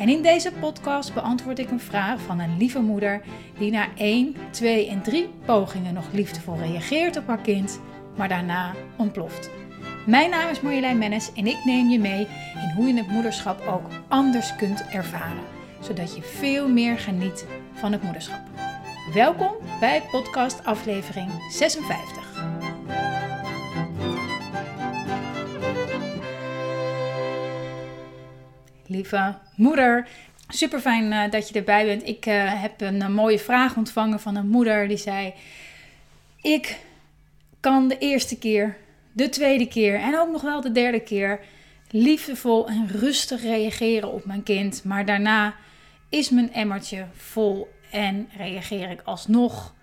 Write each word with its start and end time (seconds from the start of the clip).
En 0.00 0.08
in 0.08 0.22
deze 0.22 0.52
podcast 0.52 1.14
beantwoord 1.14 1.58
ik 1.58 1.70
een 1.70 1.80
vraag 1.80 2.20
van 2.20 2.38
een 2.38 2.56
lieve 2.56 2.80
moeder 2.80 3.22
die 3.58 3.70
na 3.70 3.86
1, 3.96 4.36
2 4.50 4.88
en 4.88 5.02
3 5.02 5.28
pogingen 5.44 5.94
nog 5.94 6.12
liefdevol 6.12 6.56
reageert 6.56 7.16
op 7.16 7.26
haar 7.26 7.40
kind, 7.40 7.80
maar 8.16 8.28
daarna 8.28 8.74
ontploft. 8.96 9.50
Mijn 10.06 10.30
naam 10.30 10.48
is 10.48 10.60
Marjolein 10.60 10.98
Mennis 10.98 11.32
en 11.32 11.46
ik 11.46 11.64
neem 11.64 11.88
je 11.88 11.98
mee 11.98 12.20
in 12.54 12.72
hoe 12.76 12.86
je 12.86 12.94
het 12.94 13.08
moederschap 13.08 13.66
ook 13.66 13.86
anders 14.08 14.56
kunt 14.56 14.84
ervaren, 14.88 15.44
zodat 15.80 16.14
je 16.14 16.22
veel 16.22 16.68
meer 16.68 16.98
geniet 16.98 17.46
van 17.72 17.92
het 17.92 18.02
moederschap. 18.02 18.40
Welkom 19.14 19.52
bij 19.80 20.02
podcast 20.10 20.64
aflevering 20.64 21.30
56. 21.50 22.19
Lieve 29.00 29.34
moeder, 29.54 30.08
super 30.48 30.80
fijn 30.80 31.12
uh, 31.12 31.30
dat 31.30 31.48
je 31.48 31.54
erbij 31.54 31.84
bent. 31.84 32.06
Ik 32.06 32.26
uh, 32.26 32.62
heb 32.62 32.80
een 32.80 32.94
uh, 32.94 33.08
mooie 33.08 33.38
vraag 33.38 33.76
ontvangen 33.76 34.20
van 34.20 34.36
een 34.36 34.48
moeder 34.48 34.88
die 34.88 34.96
zei: 34.96 35.34
Ik 36.42 36.78
kan 37.60 37.88
de 37.88 37.98
eerste 37.98 38.38
keer, 38.38 38.76
de 39.12 39.28
tweede 39.28 39.68
keer 39.68 39.94
en 39.94 40.18
ook 40.18 40.30
nog 40.30 40.42
wel 40.42 40.60
de 40.60 40.72
derde 40.72 41.00
keer 41.00 41.40
liefdevol 41.90 42.68
en 42.68 42.88
rustig 42.88 43.42
reageren 43.42 44.12
op 44.12 44.24
mijn 44.24 44.42
kind, 44.42 44.84
maar 44.84 45.04
daarna 45.04 45.54
is 46.08 46.30
mijn 46.30 46.52
emmertje 46.52 47.06
vol 47.14 47.68
en 47.90 48.28
reageer 48.36 48.90
ik 48.90 49.00
alsnog 49.04 49.74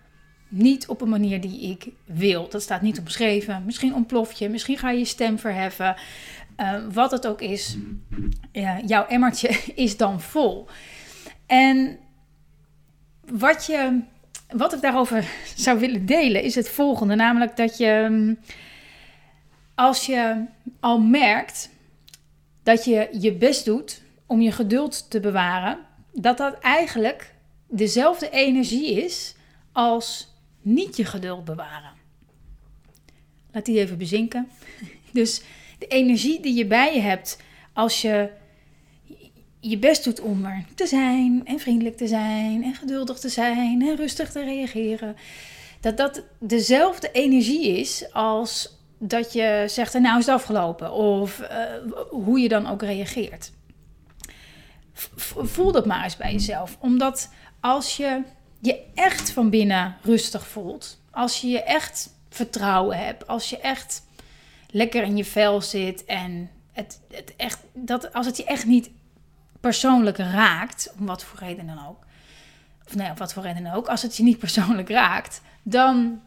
niet 0.49 0.87
op 0.87 1.01
een 1.01 1.09
manier 1.09 1.41
die 1.41 1.61
ik 1.61 1.87
wil. 2.05 2.49
Dat 2.49 2.61
staat 2.61 2.81
niet 2.81 2.99
omschreven. 2.99 3.63
Misschien 3.65 3.95
ontplof 3.95 4.33
je, 4.33 4.49
misschien 4.49 4.77
ga 4.77 4.91
je 4.91 4.99
je 4.99 5.05
stem 5.05 5.39
verheffen. 5.39 5.95
Uh, 6.57 6.79
wat 6.91 7.11
het 7.11 7.27
ook 7.27 7.41
is, 7.41 7.77
jouw 8.85 9.05
emmertje 9.05 9.47
is 9.85 9.97
dan 9.97 10.21
vol. 10.21 10.67
En 11.45 11.97
wat, 13.25 13.65
je, 13.65 14.01
wat 14.49 14.73
ik 14.73 14.81
daarover 14.81 15.25
zou 15.55 15.79
willen 15.79 16.05
delen 16.05 16.43
is 16.43 16.55
het 16.55 16.69
volgende. 16.69 17.15
Namelijk 17.15 17.57
dat 17.57 17.77
je, 17.77 18.35
als 19.75 20.05
je 20.05 20.45
al 20.79 20.99
merkt 20.99 21.69
dat 22.63 22.85
je 22.85 23.09
je 23.19 23.33
best 23.33 23.65
doet 23.65 24.01
om 24.25 24.41
je 24.41 24.51
geduld 24.51 25.09
te 25.09 25.19
bewaren, 25.19 25.77
dat 26.13 26.37
dat 26.37 26.59
eigenlijk 26.59 27.33
dezelfde 27.67 28.29
energie 28.29 29.03
is 29.03 29.35
als 29.71 30.33
niet 30.61 30.97
je 30.97 31.05
geduld 31.05 31.45
bewaren. 31.45 31.91
Laat 33.51 33.65
die 33.65 33.79
even 33.79 33.97
bezinken. 33.97 34.47
Dus 35.11 35.41
de 35.77 35.87
energie 35.87 36.39
die 36.39 36.53
je 36.55 36.65
bij 36.65 36.93
je 36.93 37.01
hebt 37.01 37.41
als 37.73 38.01
je 38.01 38.29
je 39.59 39.77
best 39.77 40.03
doet 40.03 40.19
om 40.21 40.45
er 40.45 40.65
te 40.75 40.87
zijn 40.87 41.41
en 41.45 41.59
vriendelijk 41.59 41.97
te 41.97 42.07
zijn 42.07 42.63
en 42.63 42.75
geduldig 42.75 43.19
te 43.19 43.29
zijn 43.29 43.81
en 43.81 43.95
rustig 43.95 44.31
te 44.31 44.43
reageren. 44.43 45.15
Dat 45.81 45.97
dat 45.97 46.23
dezelfde 46.39 47.11
energie 47.11 47.79
is 47.79 48.13
als 48.13 48.77
dat 48.97 49.33
je 49.33 49.63
zegt, 49.67 49.93
nou 49.93 50.19
is 50.19 50.25
het 50.25 50.35
afgelopen. 50.35 50.91
Of 50.91 51.39
uh, 51.39 51.47
hoe 52.09 52.39
je 52.39 52.49
dan 52.49 52.67
ook 52.67 52.81
reageert. 52.81 53.51
Voel 54.93 55.71
dat 55.71 55.85
maar 55.85 56.03
eens 56.03 56.17
bij 56.17 56.31
jezelf. 56.31 56.77
Omdat 56.79 57.29
als 57.59 57.97
je 57.97 58.21
je 58.59 58.83
echt 58.95 59.31
van 59.31 59.49
binnen 59.49 59.95
rustig 60.01 60.47
voelt, 60.47 60.99
als 61.11 61.41
je 61.41 61.47
je 61.47 61.63
echt 61.63 62.15
vertrouwen 62.29 62.97
hebt, 62.97 63.27
als 63.27 63.49
je 63.49 63.57
echt 63.57 64.05
lekker 64.71 65.03
in 65.03 65.17
je 65.17 65.25
vel 65.25 65.61
zit 65.61 66.05
en 66.05 66.49
het, 66.71 67.01
het 67.11 67.33
echt, 67.35 67.63
dat, 67.73 68.13
als 68.13 68.25
het 68.25 68.37
je 68.37 68.45
echt 68.45 68.65
niet 68.65 68.89
persoonlijk 69.59 70.17
raakt, 70.17 70.93
om 70.99 71.05
wat 71.05 71.23
voor 71.23 71.39
reden 71.39 71.67
dan 71.67 71.87
ook, 71.87 72.05
of 72.87 72.95
nee, 72.95 73.09
op 73.09 73.17
wat 73.17 73.33
voor 73.33 73.43
reden 73.43 73.63
dan 73.63 73.73
ook, 73.73 73.87
als 73.87 74.01
het 74.01 74.17
je 74.17 74.23
niet 74.23 74.39
persoonlijk 74.39 74.89
raakt, 74.89 75.41
dan, 75.63 76.21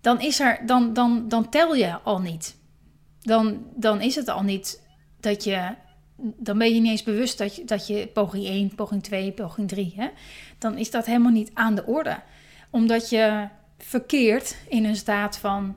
dan 0.00 0.20
is 0.20 0.40
er, 0.40 0.66
dan, 0.66 0.92
dan, 0.92 1.28
dan 1.28 1.48
tel 1.48 1.74
je 1.74 2.00
al 2.00 2.20
niet. 2.20 2.56
Dan, 3.20 3.64
dan 3.74 4.00
is 4.00 4.14
het 4.14 4.28
al 4.28 4.42
niet 4.42 4.82
dat 5.20 5.44
je, 5.44 5.74
dan 6.16 6.58
ben 6.58 6.74
je 6.74 6.80
niet 6.80 6.90
eens 6.90 7.02
bewust 7.02 7.38
dat 7.38 7.56
je, 7.56 7.64
dat 7.64 7.86
je 7.86 8.06
poging 8.06 8.46
1, 8.46 8.74
poging 8.74 9.02
2, 9.02 9.32
poging 9.32 9.68
3, 9.68 9.92
hè? 9.96 10.08
dan 10.58 10.78
is 10.78 10.90
dat 10.90 11.06
helemaal 11.06 11.32
niet 11.32 11.50
aan 11.54 11.74
de 11.74 11.86
orde. 11.86 12.20
Omdat 12.70 13.10
je 13.10 13.48
verkeert 13.78 14.56
in 14.68 14.84
een 14.84 14.96
staat 14.96 15.38
van 15.38 15.76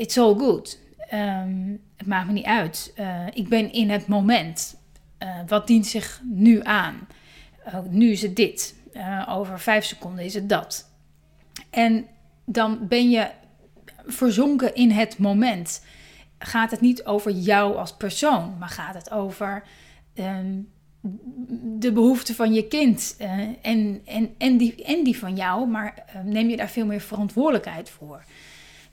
it's 0.00 0.18
all 0.18 0.34
good. 0.34 0.78
Um, 1.12 1.80
het 1.96 2.06
maakt 2.06 2.26
me 2.26 2.32
niet 2.32 2.44
uit. 2.44 2.92
Uh, 2.98 3.26
ik 3.32 3.48
ben 3.48 3.72
in 3.72 3.90
het 3.90 4.06
moment. 4.06 4.76
Uh, 5.22 5.38
wat 5.46 5.66
dient 5.66 5.86
zich 5.86 6.20
nu 6.24 6.60
aan? 6.62 7.08
Uh, 7.66 7.78
nu 7.88 8.10
is 8.10 8.22
het 8.22 8.36
dit. 8.36 8.74
over 9.28 9.60
vijf 9.60 9.84
seconden 9.84 10.24
is 10.24 10.34
het 10.34 10.48
dat. 10.48 10.90
En 11.70 12.06
dan 12.44 12.88
ben 12.88 13.10
je 13.10 13.30
verzonken 14.06 14.74
in 14.74 14.90
het 14.90 15.18
moment. 15.18 15.84
Gaat 16.38 16.70
het 16.70 16.80
niet 16.80 17.04
over 17.04 17.30
jou 17.30 17.76
als 17.76 17.96
persoon, 17.96 18.56
maar 18.58 18.68
gaat 18.68 18.94
het 18.94 19.10
over 19.10 19.62
um, 20.14 20.68
de 21.78 21.92
behoeften 21.92 22.34
van 22.34 22.52
je 22.52 22.68
kind 22.68 23.16
en, 23.62 24.00
en, 24.04 24.34
en, 24.38 24.56
die, 24.56 24.84
en 24.84 25.04
die 25.04 25.18
van 25.18 25.36
jou, 25.36 25.68
maar 25.68 26.04
neem 26.24 26.48
je 26.48 26.56
daar 26.56 26.70
veel 26.70 26.86
meer 26.86 27.00
verantwoordelijkheid 27.00 27.90
voor. 27.90 28.24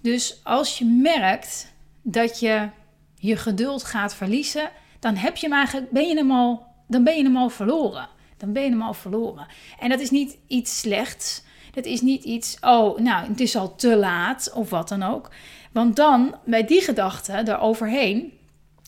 Dus 0.08 0.40
als 0.44 0.78
je 0.78 0.86
merkt 0.86 1.74
dat 2.02 2.40
je 2.40 2.70
je 3.16 3.36
geduld 3.36 3.84
gaat 3.84 4.16
verliezen, 4.16 4.72
dan 5.00 5.16
heb 5.16 5.36
je 5.38 5.48
hem 5.48 5.58
eigenlijk, 5.58 5.92
ben 5.92 6.08
je 6.08 6.16
hem 6.16 6.32
al, 6.32 6.66
dan 6.88 7.04
ben 7.04 7.18
je 7.18 7.24
hem 7.24 7.38
al 7.38 7.50
verloren. 7.50 8.08
Dan 8.38 8.54
ben 8.54 8.64
je 8.64 8.70
hem 8.70 8.82
al 8.82 8.94
verloren. 8.94 9.48
En 9.80 9.90
dat 9.90 10.00
is 10.00 10.10
niet 10.10 10.38
iets 10.48 10.80
slechts. 10.80 11.44
Dat 11.74 11.86
is 11.86 12.02
niet 12.02 12.24
iets, 12.24 12.58
oh, 12.62 13.00
nou, 13.00 13.28
het 13.28 13.40
is 13.40 13.56
al 13.56 13.76
te 13.76 13.96
laat 13.96 14.52
of 14.54 14.70
wat 14.70 14.90
dan 14.90 15.04
ook. 15.04 15.30
Want 15.72 15.96
dan, 15.96 16.36
bij 16.46 16.66
die 16.66 16.82
gedachte 16.82 17.44
daaroverheen, 17.44 18.34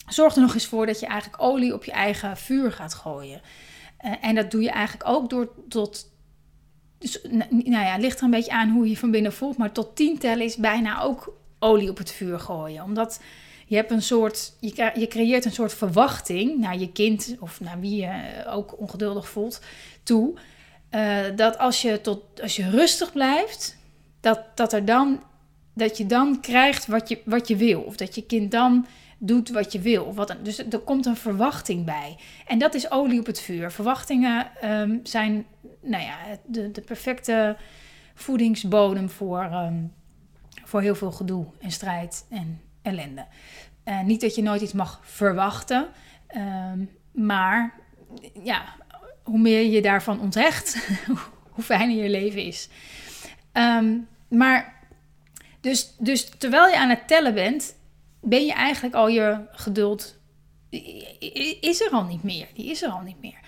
zorg 0.08 0.34
er 0.34 0.40
nog 0.40 0.54
eens 0.54 0.66
voor 0.66 0.86
dat 0.86 1.00
je 1.00 1.06
eigenlijk 1.06 1.42
olie 1.42 1.74
op 1.74 1.84
je 1.84 1.92
eigen 1.92 2.36
vuur 2.36 2.72
gaat 2.72 2.94
gooien. 2.94 3.40
Uh, 4.04 4.12
en 4.20 4.34
dat 4.34 4.50
doe 4.50 4.62
je 4.62 4.70
eigenlijk 4.70 5.08
ook 5.08 5.30
door 5.30 5.52
tot 5.68 6.09
dus 7.00 7.20
nou 7.48 7.84
ja, 7.84 7.96
ligt 7.96 8.18
er 8.18 8.24
een 8.24 8.30
beetje 8.30 8.52
aan 8.52 8.70
hoe 8.70 8.88
je 8.88 8.96
van 8.96 9.10
binnen 9.10 9.32
voelt. 9.32 9.56
Maar 9.56 9.72
tot 9.72 9.96
tien 9.96 10.18
tellen 10.18 10.44
is 10.44 10.56
bijna 10.56 11.02
ook 11.02 11.36
olie 11.58 11.90
op 11.90 11.98
het 11.98 12.10
vuur 12.10 12.40
gooien. 12.40 12.84
Omdat 12.84 13.20
je 13.66 13.76
hebt 13.76 13.90
een 13.90 14.02
soort, 14.02 14.52
je, 14.60 14.90
je 14.94 15.08
creëert 15.08 15.44
een 15.44 15.52
soort 15.52 15.74
verwachting 15.74 16.58
naar 16.58 16.78
je 16.78 16.92
kind 16.92 17.36
of 17.38 17.60
naar 17.60 17.80
wie 17.80 18.00
je 18.00 18.44
ook 18.48 18.80
ongeduldig 18.80 19.28
voelt 19.28 19.60
toe. 20.02 20.34
Uh, 20.90 21.20
dat 21.36 21.58
als 21.58 21.82
je, 21.82 22.00
tot, 22.00 22.40
als 22.42 22.56
je 22.56 22.70
rustig 22.70 23.12
blijft, 23.12 23.76
dat, 24.20 24.40
dat, 24.54 24.72
er 24.72 24.84
dan, 24.84 25.22
dat 25.74 25.96
je 25.96 26.06
dan 26.06 26.40
krijgt 26.40 26.86
wat 26.86 27.08
je, 27.08 27.18
wat 27.24 27.48
je 27.48 27.56
wil. 27.56 27.80
Of 27.80 27.96
dat 27.96 28.14
je 28.14 28.26
kind 28.26 28.50
dan 28.50 28.86
doet 29.22 29.48
wat 29.48 29.72
je 29.72 29.80
wil. 29.80 30.14
Wat, 30.14 30.36
dus 30.42 30.58
er 30.58 30.78
komt 30.78 31.06
een 31.06 31.16
verwachting 31.16 31.84
bij. 31.84 32.16
En 32.46 32.58
dat 32.58 32.74
is 32.74 32.90
olie 32.90 33.20
op 33.20 33.26
het 33.26 33.40
vuur. 33.40 33.72
Verwachtingen 33.72 34.46
um, 34.64 35.00
zijn 35.02 35.46
nou 35.80 36.02
ja, 36.02 36.16
de, 36.46 36.70
de 36.70 36.80
perfecte 36.80 37.56
voedingsbodem 38.14 39.10
voor, 39.10 39.44
um, 39.44 39.92
voor 40.64 40.80
heel 40.80 40.94
veel 40.94 41.12
gedoe 41.12 41.46
en 41.60 41.70
strijd 41.70 42.26
en 42.30 42.60
ellende. 42.82 43.26
Uh, 43.84 44.02
niet 44.02 44.20
dat 44.20 44.34
je 44.34 44.42
nooit 44.42 44.60
iets 44.60 44.72
mag 44.72 45.00
verwachten, 45.02 45.88
um, 46.36 46.90
maar 47.12 47.74
ja, 48.42 48.64
hoe 49.22 49.38
meer 49.38 49.64
je 49.64 49.82
daarvan 49.82 50.20
onthecht, 50.20 50.88
hoe 51.54 51.64
fijner 51.64 51.96
je 51.96 52.08
leven 52.08 52.42
is. 52.42 52.68
Maar 54.28 54.80
dus, 55.60 55.94
dus 55.98 56.28
terwijl 56.28 56.68
je 56.68 56.78
aan 56.78 56.88
het 56.88 57.08
tellen 57.08 57.34
bent, 57.34 57.74
ben 58.20 58.44
je 58.44 58.52
eigenlijk 58.52 58.94
al 58.94 59.08
je 59.08 59.38
geduld. 59.52 60.18
Is 61.60 61.80
er 61.80 61.90
al 61.90 62.04
niet 62.04 62.22
meer. 62.22 62.48
Die 62.54 62.70
is 62.70 62.82
er 62.82 62.90
al 62.90 63.00
niet 63.00 63.20
meer. 63.20 63.38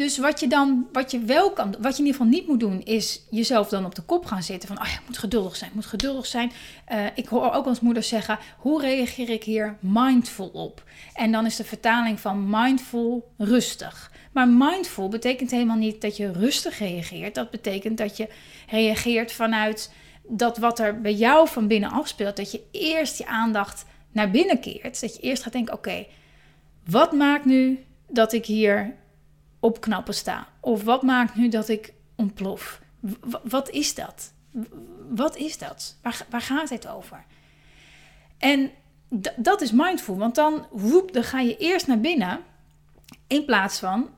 Dus 0.00 0.18
wat 0.18 0.40
je 0.40 0.46
dan, 0.46 0.88
wat 0.92 1.10
je 1.10 1.18
wel 1.18 1.52
kan, 1.52 1.74
wat 1.80 1.96
je 1.96 2.02
in 2.02 2.06
ieder 2.06 2.20
geval 2.20 2.26
niet 2.26 2.46
moet 2.46 2.60
doen, 2.60 2.82
is 2.82 3.22
jezelf 3.30 3.68
dan 3.68 3.84
op 3.84 3.94
de 3.94 4.02
kop 4.02 4.26
gaan 4.26 4.42
zitten 4.42 4.68
van, 4.68 4.80
oh 4.80 4.86
ja, 4.86 5.00
moet 5.06 5.18
geduldig 5.18 5.56
zijn, 5.56 5.70
moet 5.74 5.86
geduldig 5.86 6.26
zijn. 6.26 6.52
Uh, 6.92 7.06
ik 7.14 7.26
hoor 7.28 7.52
ook 7.52 7.66
als 7.66 7.80
moeder 7.80 8.02
zeggen, 8.02 8.38
hoe 8.58 8.80
reageer 8.80 9.30
ik 9.30 9.44
hier 9.44 9.76
mindful 9.80 10.48
op? 10.48 10.82
En 11.14 11.32
dan 11.32 11.46
is 11.46 11.56
de 11.56 11.64
vertaling 11.64 12.20
van 12.20 12.50
mindful 12.50 13.32
rustig. 13.36 14.12
Maar 14.32 14.48
mindful 14.48 15.08
betekent 15.08 15.50
helemaal 15.50 15.76
niet 15.76 16.00
dat 16.00 16.16
je 16.16 16.32
rustig 16.32 16.78
reageert. 16.78 17.34
Dat 17.34 17.50
betekent 17.50 17.98
dat 17.98 18.16
je 18.16 18.28
reageert 18.68 19.32
vanuit 19.32 19.92
dat 20.28 20.58
wat 20.58 20.78
er 20.78 21.00
bij 21.00 21.14
jou 21.14 21.48
van 21.48 21.66
binnen 21.66 21.90
afspeelt. 21.90 22.36
Dat 22.36 22.52
je 22.52 22.62
eerst 22.70 23.18
je 23.18 23.26
aandacht 23.26 23.84
naar 24.12 24.30
binnen 24.30 24.60
keert. 24.60 25.00
Dat 25.00 25.16
je 25.16 25.22
eerst 25.22 25.42
gaat 25.42 25.52
denken: 25.52 25.74
oké, 25.74 26.06
wat 26.84 27.12
maakt 27.12 27.44
nu 27.44 27.84
dat 28.08 28.32
ik 28.32 28.46
hier 28.46 28.94
op 29.60 29.80
knappen 29.80 30.14
sta? 30.14 30.48
Of 30.60 30.82
wat 30.82 31.02
maakt 31.02 31.34
nu 31.34 31.48
dat 31.48 31.68
ik 31.68 31.92
ontplof? 32.16 32.80
wat 33.42 33.70
is 33.70 33.94
dat? 33.94 34.32
wat 35.10 35.36
is 35.36 35.58
dat? 35.58 35.96
Waar, 36.02 36.26
waar 36.28 36.40
gaat 36.40 36.70
het 36.70 36.88
over? 36.88 37.24
En 38.38 38.70
dat 39.36 39.60
is 39.60 39.72
mindful, 39.72 40.16
want 40.16 40.34
dan, 40.34 40.66
woep, 40.70 41.12
dan 41.12 41.24
ga 41.24 41.40
je 41.40 41.56
eerst 41.56 41.86
naar 41.86 42.00
binnen 42.00 42.40
in 43.26 43.44
plaats 43.44 43.78
van 43.78 44.10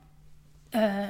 uh, 0.71 1.07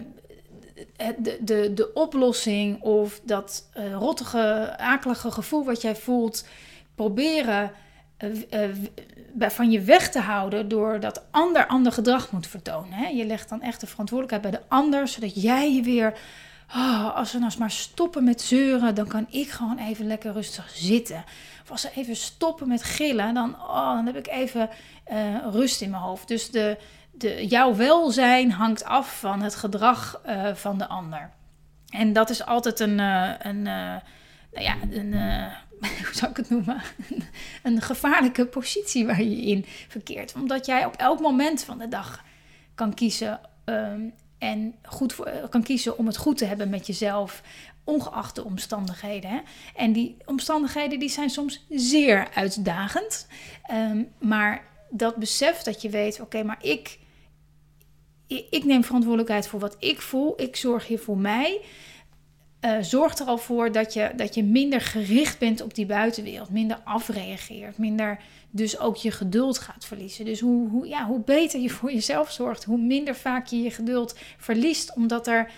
de, 1.19 1.39
de, 1.41 1.75
de 1.75 1.93
oplossing 1.93 2.83
of 2.83 3.21
dat 3.25 3.69
uh, 3.77 3.93
rottige, 3.93 4.75
akelige 4.79 5.31
gevoel 5.31 5.65
wat 5.65 5.83
jij 5.83 5.97
voelt, 5.97 6.47
proberen 6.95 7.73
van 9.39 9.71
je 9.71 9.81
weg 9.81 10.11
te 10.11 10.21
houden 10.21 10.69
door 10.69 11.01
dat 11.01 11.25
ander 11.31 11.67
ander 11.67 11.93
gedrag 11.93 12.31
moet 12.31 12.47
vertonen. 12.47 12.93
Hè? 12.93 13.07
Je 13.07 13.27
legt 13.27 13.49
dan 13.49 13.63
echt 13.63 13.81
de 13.81 13.87
verantwoordelijkheid 13.87 14.53
bij 14.53 14.61
de 14.61 14.75
ander, 14.75 15.09
zodat 15.09 15.43
jij 15.43 15.75
je 15.75 15.83
weer 15.83 16.19
oh, 16.75 17.17
als 17.17 17.33
we 17.33 17.39
nou 17.39 17.51
eens 17.51 17.61
maar 17.61 17.71
stoppen 17.71 18.25
met 18.25 18.41
zeuren, 18.41 18.95
dan 18.95 19.07
kan 19.07 19.27
ik 19.31 19.51
gewoon 19.51 19.79
even 19.79 20.07
lekker 20.07 20.33
rustig 20.33 20.71
zitten. 20.75 21.25
Of 21.63 21.71
als 21.71 21.81
ze 21.81 21.91
even 21.95 22.17
stoppen 22.17 22.69
met 22.69 22.83
gillen, 22.83 23.35
dan, 23.35 23.55
oh, 23.61 23.95
dan 23.95 24.07
heb 24.07 24.17
ik 24.17 24.27
even 24.27 24.69
uh, 25.13 25.17
rust 25.51 25.81
in 25.81 25.91
mijn 25.91 26.03
hoofd. 26.03 26.29
Dus 26.29 26.51
de, 26.51 26.79
de, 27.13 27.47
jouw 27.47 27.75
welzijn 27.77 28.53
hangt 28.53 28.85
af 28.85 29.19
van 29.19 29.43
het 29.43 29.55
gedrag 29.55 30.21
van 30.55 30.79
de 30.79 30.89
ander. 30.89 31.31
En 31.89 32.13
dat 32.13 32.31
is 32.31 32.47
altijd 32.47 32.81
een, 32.81 32.99
een 33.49 33.67
nou 34.53 34.65
ja, 34.65 34.77
een, 34.91 35.13
hoe 36.05 36.15
zou 36.15 36.31
ik 36.31 36.37
het 36.37 36.51
noemen? 36.51 36.83
een 37.63 37.81
gevaarlijke 37.81 38.47
positie 38.47 39.07
waar 39.07 39.23
je 39.23 39.43
in 39.43 39.65
verkeert. 39.89 40.35
Omdat 40.35 40.67
jij 40.67 40.85
op 40.85 40.95
elk 40.97 41.21
moment 41.21 41.65
van 41.65 41.79
de 41.79 41.89
dag 41.89 42.25
kan 42.75 42.95
kiezen 42.95 43.41
um, 43.65 44.15
en 44.39 44.75
goed 44.85 45.21
eh, 45.21 45.49
kan 45.49 45.63
kiezen 45.63 45.99
om 45.99 46.07
het 46.07 46.17
goed 46.17 46.39
te 46.39 46.45
hebben 46.45 46.69
met 46.69 46.87
jezelf, 46.87 47.43
ongeacht 47.85 48.35
de 48.35 48.45
omstandigheden. 48.45 49.31
Hè? 49.31 49.41
En 49.75 49.93
die 49.93 50.17
omstandigheden 50.25 50.99
die 50.99 51.09
zijn 51.09 51.31
soms 51.31 51.67
zeer 51.69 52.29
uitdagend. 52.35 53.27
Um, 53.71 54.09
maar 54.19 54.65
dat 54.91 55.17
besef 55.17 55.63
dat 55.63 55.83
je 55.83 55.89
weet, 55.89 56.21
oké, 56.21 56.43
maar 56.43 56.59
ik, 56.61 56.99
ik 58.27 58.65
neem 58.65 58.85
verantwoordelijkheid 58.85 59.49
voor 59.49 59.61
wat 59.61 59.77
ik 59.79 60.01
voel. 60.01 60.41
Ik 60.41 60.57
zorg 60.57 60.87
hier 60.87 60.99
voor 60.99 61.19
mij. 61.19 61.61
Uh, 62.65 62.77
zorgt 62.81 63.21
er 63.21 63.27
al 63.27 63.39
voor 63.39 63.73
dat 63.73 63.93
je, 63.93 64.11
dat 64.17 64.35
je 64.35 64.45
minder 64.45 64.81
gericht 64.81 65.39
bent 65.39 65.61
op 65.61 65.75
die 65.75 65.87
buitenwereld, 65.87 66.51
minder 66.51 66.81
afreageert, 66.85 67.79
minder 67.79 68.19
dus 68.51 68.79
ook 68.79 68.97
je 68.97 69.11
geduld 69.11 69.59
gaat 69.59 69.85
verliezen. 69.85 70.25
Dus 70.25 70.41
hoe, 70.41 70.69
hoe, 70.69 70.89
ja, 70.89 71.07
hoe 71.07 71.21
beter 71.21 71.61
je 71.61 71.71
voor 71.71 71.93
jezelf 71.93 72.31
zorgt, 72.31 72.65
hoe 72.65 72.79
minder 72.79 73.15
vaak 73.15 73.47
je 73.47 73.63
je 73.63 73.71
geduld 73.71 74.19
verliest, 74.37 74.95
omdat, 74.95 75.27
er, 75.27 75.51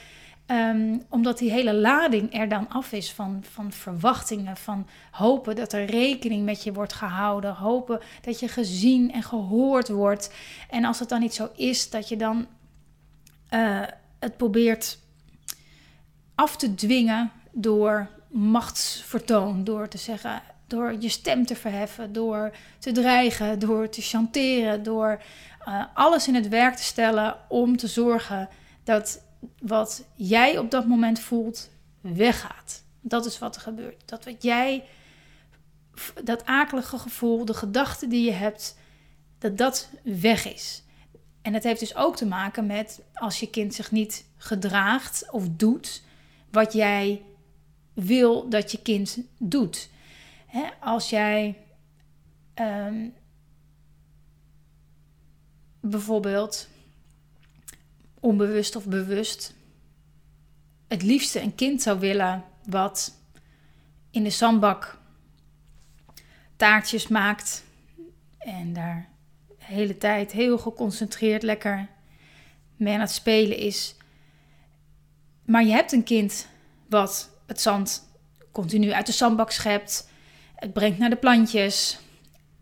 um, 0.46 1.02
omdat 1.08 1.38
die 1.38 1.50
hele 1.50 1.74
lading 1.74 2.34
er 2.34 2.48
dan 2.48 2.68
af 2.68 2.92
is 2.92 3.12
van, 3.12 3.44
van 3.50 3.72
verwachtingen, 3.72 4.56
van 4.56 4.86
hopen 5.10 5.56
dat 5.56 5.72
er 5.72 5.84
rekening 5.84 6.44
met 6.44 6.62
je 6.62 6.72
wordt 6.72 6.92
gehouden, 6.92 7.54
hopen 7.54 8.00
dat 8.20 8.40
je 8.40 8.48
gezien 8.48 9.12
en 9.12 9.22
gehoord 9.22 9.88
wordt. 9.88 10.34
En 10.70 10.84
als 10.84 10.98
het 10.98 11.08
dan 11.08 11.20
niet 11.20 11.34
zo 11.34 11.48
is, 11.56 11.90
dat 11.90 12.08
je 12.08 12.16
dan 12.16 12.46
uh, 13.50 13.82
het 14.18 14.36
probeert 14.36 14.98
af 16.34 16.56
te 16.56 16.74
dwingen 16.74 17.32
door 17.52 18.08
machtsvertoon, 18.28 19.64
door 19.64 19.88
te 19.88 19.98
zeggen, 19.98 20.42
door 20.66 20.96
je 21.00 21.08
stem 21.08 21.46
te 21.46 21.56
verheffen, 21.56 22.12
door 22.12 22.56
te 22.78 22.92
dreigen, 22.92 23.58
door 23.58 23.88
te 23.88 24.02
chanteren, 24.02 24.82
door 24.82 25.22
uh, 25.68 25.84
alles 25.94 26.28
in 26.28 26.34
het 26.34 26.48
werk 26.48 26.74
te 26.74 26.82
stellen 26.82 27.36
om 27.48 27.76
te 27.76 27.86
zorgen 27.86 28.48
dat 28.84 29.22
wat 29.58 30.04
jij 30.14 30.58
op 30.58 30.70
dat 30.70 30.86
moment 30.86 31.20
voelt 31.20 31.70
weggaat. 32.00 32.84
Dat 33.00 33.26
is 33.26 33.38
wat 33.38 33.56
er 33.56 33.62
gebeurt. 33.62 34.02
Dat 34.04 34.24
wat 34.24 34.42
jij, 34.42 34.84
dat 36.24 36.44
akelige 36.44 36.98
gevoel, 36.98 37.44
de 37.44 37.54
gedachten 37.54 38.08
die 38.08 38.24
je 38.24 38.32
hebt, 38.32 38.76
dat 39.38 39.58
dat 39.58 39.88
weg 40.02 40.52
is. 40.52 40.82
En 41.42 41.54
het 41.54 41.64
heeft 41.64 41.80
dus 41.80 41.96
ook 41.96 42.16
te 42.16 42.26
maken 42.26 42.66
met 42.66 43.00
als 43.14 43.40
je 43.40 43.50
kind 43.50 43.74
zich 43.74 43.90
niet 43.90 44.24
gedraagt 44.36 45.30
of 45.30 45.44
doet 45.48 46.02
wat 46.54 46.72
jij 46.72 47.22
wil 47.92 48.48
dat 48.48 48.70
je 48.70 48.82
kind 48.82 49.18
doet. 49.38 49.88
Als 50.80 51.10
jij 51.10 51.58
um, 52.54 53.14
bijvoorbeeld 55.80 56.68
onbewust 58.20 58.76
of 58.76 58.86
bewust 58.86 59.54
het 60.88 61.02
liefste 61.02 61.40
een 61.40 61.54
kind 61.54 61.82
zou 61.82 61.98
willen 61.98 62.44
wat 62.68 63.18
in 64.10 64.22
de 64.22 64.30
zandbak 64.30 64.98
taartjes 66.56 67.08
maakt 67.08 67.64
en 68.38 68.72
daar 68.72 69.08
de 69.48 69.54
hele 69.64 69.98
tijd 69.98 70.32
heel 70.32 70.58
geconcentreerd 70.58 71.42
lekker 71.42 71.88
mee 72.76 72.94
aan 72.94 73.00
het 73.00 73.10
spelen 73.10 73.58
is. 73.58 73.96
Maar 75.44 75.64
je 75.64 75.72
hebt 75.72 75.92
een 75.92 76.04
kind 76.04 76.48
wat 76.88 77.30
het 77.46 77.60
zand 77.60 78.08
continu 78.52 78.92
uit 78.92 79.06
de 79.06 79.12
zandbak 79.12 79.50
schept, 79.50 80.08
het 80.56 80.72
brengt 80.72 80.98
naar 80.98 81.10
de 81.10 81.16
plantjes, 81.16 81.98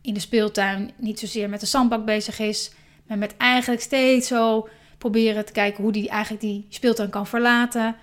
in 0.03 0.15
de 0.15 0.21
speeltuin 0.21 0.91
niet 0.97 1.19
zozeer 1.19 1.49
met 1.49 1.61
de 1.61 1.67
zandbak 1.67 2.05
bezig 2.05 2.39
is, 2.39 2.73
maar 3.07 3.19
met 3.19 3.37
eigenlijk 3.37 3.83
steeds 3.83 4.29
zo 4.29 4.69
proberen 4.99 5.45
te 5.45 5.53
kijken 5.53 5.83
hoe 5.83 5.93
die 5.93 6.09
eigenlijk 6.09 6.43
die 6.43 6.67
speeltuin 6.69 7.11
kan 7.11 7.27
verlaten. 7.27 7.97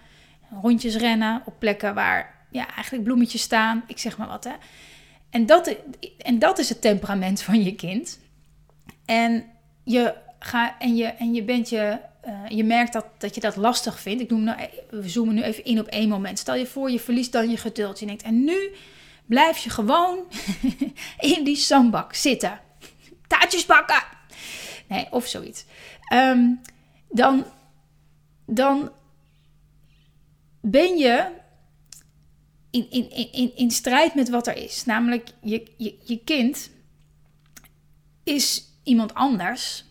Rondjes 0.62 0.96
rennen 0.96 1.42
op 1.46 1.60
plekken 1.60 1.94
waar 1.94 2.48
ja, 2.52 2.74
eigenlijk 2.76 3.04
bloemetjes 3.04 3.42
staan, 3.42 3.84
ik 3.88 3.98
zeg 3.98 4.18
maar 4.18 4.28
wat. 4.28 4.44
Hè. 4.44 4.54
En, 5.30 5.45
dat, 5.45 5.76
en 6.18 6.40
dat 6.40 6.59
is 6.59 6.69
het 6.69 6.81
temperament 6.81 7.42
van 7.42 7.64
je 7.64 7.76
kind. 7.76 8.19
En 9.06 9.45
je, 9.83 10.16
ga, 10.40 10.80
en 10.80 10.95
je, 10.95 11.06
en 11.06 11.33
je 11.33 11.44
bent 11.44 11.69
je 11.69 12.00
uh, 12.28 12.45
je 12.47 12.64
merkt 12.64 12.94
dat, 12.94 13.06
dat 13.18 13.35
je 13.35 13.42
dat 13.42 13.56
lastig 13.56 13.99
vindt. 13.99 14.21
Ik 14.21 14.30
noem 14.30 14.44
nou, 14.44 14.69
we 14.90 15.09
zoomen 15.09 15.35
nu 15.35 15.42
even 15.42 15.64
in 15.64 15.80
op 15.80 15.88
één 15.88 16.09
moment. 16.09 16.40
Stel 16.40 16.56
je 16.56 16.66
voor, 16.66 16.92
je 16.92 16.99
verliest 16.99 17.31
dan 17.31 17.49
je 17.49 17.57
geduld. 17.57 17.99
Je 17.99 18.06
denkt, 18.06 18.23
en 18.23 18.44
nu 18.44 18.71
blijf 19.26 19.57
je 19.57 19.69
gewoon 19.69 20.19
in 21.35 21.44
die 21.44 21.56
zandbak 21.56 22.14
zitten. 22.14 22.59
Taartjes 23.28 23.66
bakken. 23.66 24.04
Nee, 24.88 25.07
of 25.11 25.28
zoiets. 25.28 25.66
Um, 26.14 26.61
dan, 27.09 27.45
dan 28.45 28.92
ben 30.61 30.97
je 30.97 31.31
in, 32.69 32.90
in, 32.90 33.31
in, 33.31 33.56
in 33.56 33.71
strijd 33.71 34.16
met 34.16 34.30
wat 34.30 34.47
er 34.47 34.57
is. 34.57 34.85
Namelijk, 34.85 35.30
je, 35.42 35.71
je, 35.78 35.97
je 36.04 36.23
kind 36.23 36.69
is 38.23 38.64
iemand 38.83 39.14
anders. 39.14 39.85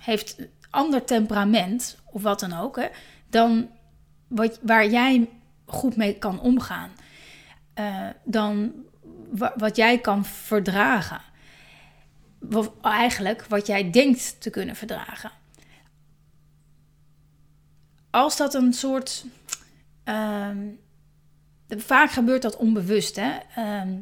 Heeft 0.00 0.36
ander 0.70 1.04
temperament, 1.04 1.98
of 2.04 2.22
wat 2.22 2.40
dan 2.40 2.52
ook, 2.52 2.76
hè, 2.76 2.88
dan 3.30 3.70
wat, 4.28 4.58
waar 4.62 4.86
jij 4.86 5.28
goed 5.66 5.96
mee 5.96 6.18
kan 6.18 6.40
omgaan. 6.40 6.90
Uh, 7.74 8.08
dan 8.24 8.72
wat 9.56 9.76
jij 9.76 9.98
kan 9.98 10.24
verdragen. 10.24 11.20
Wat, 12.38 12.72
eigenlijk 12.82 13.44
wat 13.46 13.66
jij 13.66 13.90
denkt 13.90 14.40
te 14.40 14.50
kunnen 14.50 14.76
verdragen. 14.76 15.30
Als 18.10 18.36
dat 18.36 18.54
een 18.54 18.72
soort. 18.72 19.24
Uh, 20.04 20.50
vaak 21.68 22.10
gebeurt 22.10 22.42
dat 22.42 22.56
onbewust. 22.56 23.16
Hè? 23.16 23.38
Uh, 23.58 23.94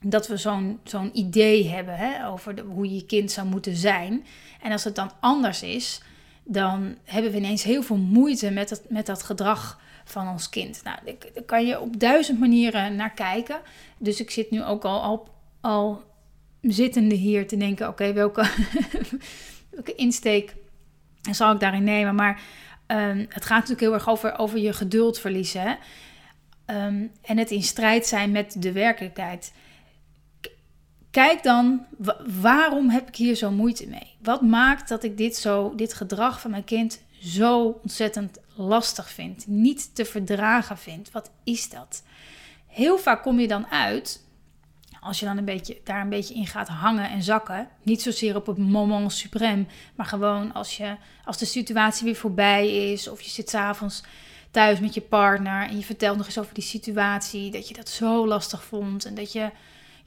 dat 0.00 0.28
we 0.28 0.36
zo'n 0.36 0.80
zo'n 0.84 1.18
idee 1.18 1.68
hebben 1.68 1.96
hè, 1.96 2.28
over 2.28 2.60
hoe 2.60 2.94
je 2.94 3.06
kind 3.06 3.30
zou 3.30 3.46
moeten 3.46 3.76
zijn. 3.76 4.24
En 4.62 4.72
als 4.72 4.84
het 4.84 4.94
dan 4.94 5.10
anders 5.20 5.62
is, 5.62 6.02
dan 6.44 6.96
hebben 7.04 7.30
we 7.30 7.36
ineens 7.36 7.62
heel 7.62 7.82
veel 7.82 7.96
moeite 7.96 8.50
met, 8.50 8.70
het, 8.70 8.82
met 8.88 9.06
dat 9.06 9.22
gedrag 9.22 9.80
van 10.04 10.28
ons 10.28 10.48
kind. 10.48 10.80
Nou, 10.84 10.98
daar 11.04 11.42
kan 11.44 11.66
je 11.66 11.80
op 11.80 12.00
duizend 12.00 12.38
manieren 12.38 12.96
naar 12.96 13.14
kijken. 13.14 13.60
Dus 13.98 14.20
ik 14.20 14.30
zit 14.30 14.50
nu 14.50 14.64
ook 14.64 14.84
al, 14.84 15.02
al, 15.02 15.28
al 15.60 16.02
zittende 16.60 17.14
hier 17.14 17.46
te 17.46 17.56
denken: 17.56 17.88
oké, 17.88 18.12
welke, 18.12 18.50
welke 19.70 19.94
insteek 19.94 20.54
zal 21.30 21.52
ik 21.52 21.60
daarin 21.60 21.84
nemen? 21.84 22.14
Maar 22.14 22.42
um, 22.86 23.26
het 23.28 23.44
gaat 23.44 23.58
natuurlijk 23.58 23.80
heel 23.80 23.94
erg 23.94 24.08
over, 24.08 24.38
over 24.38 24.58
je 24.58 24.72
geduld 24.72 25.18
verliezen. 25.18 25.60
Hè? 25.62 25.74
Um, 26.86 27.10
en 27.22 27.38
het 27.38 27.50
in 27.50 27.62
strijd 27.62 28.06
zijn 28.06 28.30
met 28.30 28.62
de 28.62 28.72
werkelijkheid. 28.72 29.52
Kijk 31.10 31.42
dan, 31.42 31.86
waarom 32.40 32.88
heb 32.88 33.08
ik 33.08 33.16
hier 33.16 33.34
zo 33.34 33.50
moeite 33.50 33.86
mee? 33.86 34.16
Wat 34.22 34.42
maakt 34.42 34.88
dat 34.88 35.04
ik 35.04 35.16
dit, 35.16 35.36
zo, 35.36 35.74
dit 35.74 35.94
gedrag 35.94 36.40
van 36.40 36.50
mijn 36.50 36.64
kind 36.64 37.02
zo 37.22 37.78
ontzettend 37.82 38.38
lastig 38.54 39.10
vindt, 39.10 39.46
niet 39.46 39.94
te 39.94 40.04
verdragen 40.04 40.78
vindt. 40.78 41.10
Wat 41.10 41.30
is 41.44 41.68
dat? 41.70 42.02
Heel 42.66 42.98
vaak 42.98 43.22
kom 43.22 43.40
je 43.40 43.48
dan 43.48 43.66
uit, 43.66 44.24
als 45.00 45.20
je 45.20 45.26
dan 45.26 45.36
een 45.36 45.44
beetje, 45.44 45.80
daar 45.84 46.00
een 46.00 46.08
beetje 46.08 46.34
in 46.34 46.46
gaat 46.46 46.68
hangen 46.68 47.10
en 47.10 47.22
zakken. 47.22 47.68
Niet 47.82 48.02
zozeer 48.02 48.36
op 48.36 48.46
het 48.46 48.58
moment 48.58 49.12
suprem, 49.12 49.68
maar 49.94 50.06
gewoon 50.06 50.52
als, 50.52 50.76
je, 50.76 50.96
als 51.24 51.38
de 51.38 51.44
situatie 51.44 52.04
weer 52.04 52.16
voorbij 52.16 52.92
is. 52.92 53.08
Of 53.08 53.20
je 53.20 53.30
zit 53.30 53.50
s'avonds 53.50 54.02
thuis 54.50 54.80
met 54.80 54.94
je 54.94 55.00
partner 55.00 55.68
en 55.68 55.76
je 55.76 55.84
vertelt 55.84 56.16
nog 56.16 56.26
eens 56.26 56.38
over 56.38 56.54
die 56.54 56.64
situatie. 56.64 57.50
Dat 57.50 57.68
je 57.68 57.74
dat 57.74 57.88
zo 57.88 58.26
lastig 58.26 58.64
vond 58.64 59.04
en 59.04 59.14
dat 59.14 59.32
je 59.32 59.50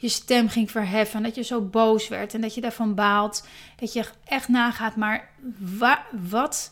je 0.04 0.10
stem 0.10 0.50
ging 0.50 0.72
verheffen. 0.72 1.18
En 1.18 1.24
dat 1.24 1.36
je 1.36 1.42
zo 1.44 1.62
boos 1.62 2.08
werd 2.08 2.34
en 2.34 2.42
dat 2.42 2.56
je 2.56 2.62
daarvan 2.62 2.96
baalt. 2.96 3.48
Dat 3.76 3.94
je 3.94 4.06
echt 4.26 4.48
nagaat, 4.48 4.96
maar 4.96 5.30
wat, 6.10 6.72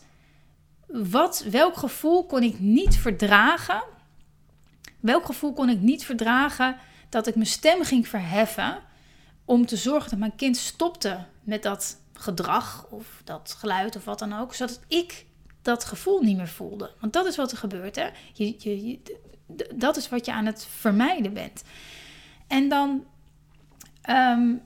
wat, 0.88 1.44
welk 1.50 1.76
gevoel 1.76 2.26
kon 2.26 2.42
ik 2.42 2.58
niet 2.58 2.96
verdragen? 2.96 3.82
Welk 5.00 5.26
gevoel 5.26 5.52
kon 5.52 5.68
ik 5.68 5.80
niet 5.80 6.04
verdragen 6.04 6.76
dat 7.08 7.26
ik 7.26 7.34
mijn 7.34 7.46
stem 7.46 7.84
ging 7.84 8.08
verheffen 8.08 8.78
om 9.44 9.66
te 9.66 9.76
zorgen 9.76 10.10
dat 10.10 10.18
mijn 10.18 10.36
kind 10.36 10.56
stopte 10.56 11.24
met 11.42 11.62
dat 11.62 12.00
gedrag 12.12 12.86
of 12.90 13.20
dat 13.24 13.56
geluid 13.58 13.96
of 13.96 14.04
wat 14.04 14.18
dan 14.18 14.32
ook, 14.32 14.54
zodat 14.54 14.80
ik 14.88 15.26
dat 15.62 15.84
gevoel 15.84 16.20
niet 16.20 16.36
meer 16.36 16.48
voelde. 16.48 16.90
Want 17.00 17.12
dat 17.12 17.26
is 17.26 17.36
wat 17.36 17.50
er 17.50 17.58
gebeurt. 17.58 17.96
Hè? 17.96 18.08
Je, 18.32 18.54
je, 18.58 19.00
dat 19.74 19.96
is 19.96 20.08
wat 20.08 20.26
je 20.26 20.32
aan 20.32 20.46
het 20.46 20.66
vermijden 20.70 21.32
bent. 21.32 21.62
En 22.46 22.68
dan. 22.68 23.04
Um, 24.10 24.62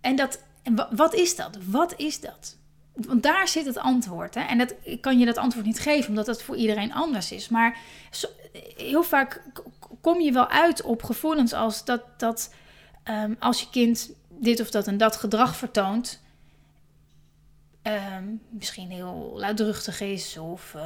en 0.00 0.16
dat. 0.16 0.42
wat 0.90 1.14
is 1.14 1.36
dat? 1.36 1.58
Wat 1.64 1.94
is 1.96 2.20
dat? 2.20 2.56
Want 2.94 3.22
daar 3.22 3.48
zit 3.48 3.66
het 3.66 3.78
antwoord. 3.78 4.34
Hè? 4.34 4.40
En 4.40 4.58
dat, 4.58 4.74
ik 4.82 5.00
kan 5.00 5.18
je 5.18 5.26
dat 5.26 5.36
antwoord 5.36 5.66
niet 5.66 5.80
geven, 5.80 6.08
omdat 6.08 6.26
het 6.26 6.42
voor 6.42 6.56
iedereen 6.56 6.92
anders 6.92 7.32
is. 7.32 7.48
Maar 7.48 7.78
heel 8.76 9.02
vaak 9.02 9.42
kom 10.00 10.20
je 10.20 10.32
wel 10.32 10.48
uit 10.48 10.82
op 10.82 11.02
gevoelens 11.02 11.52
als 11.52 11.84
dat, 11.84 12.02
dat 12.16 12.54
um, 13.04 13.36
als 13.38 13.60
je 13.60 13.70
kind 13.70 14.10
dit 14.28 14.60
of 14.60 14.70
dat 14.70 14.86
en 14.86 14.96
dat 14.96 15.16
gedrag 15.16 15.56
vertoont, 15.56 16.20
um, 17.82 18.40
misschien 18.48 18.90
heel 18.90 19.32
luidruchtig 19.36 20.00
is 20.00 20.36
of 20.36 20.76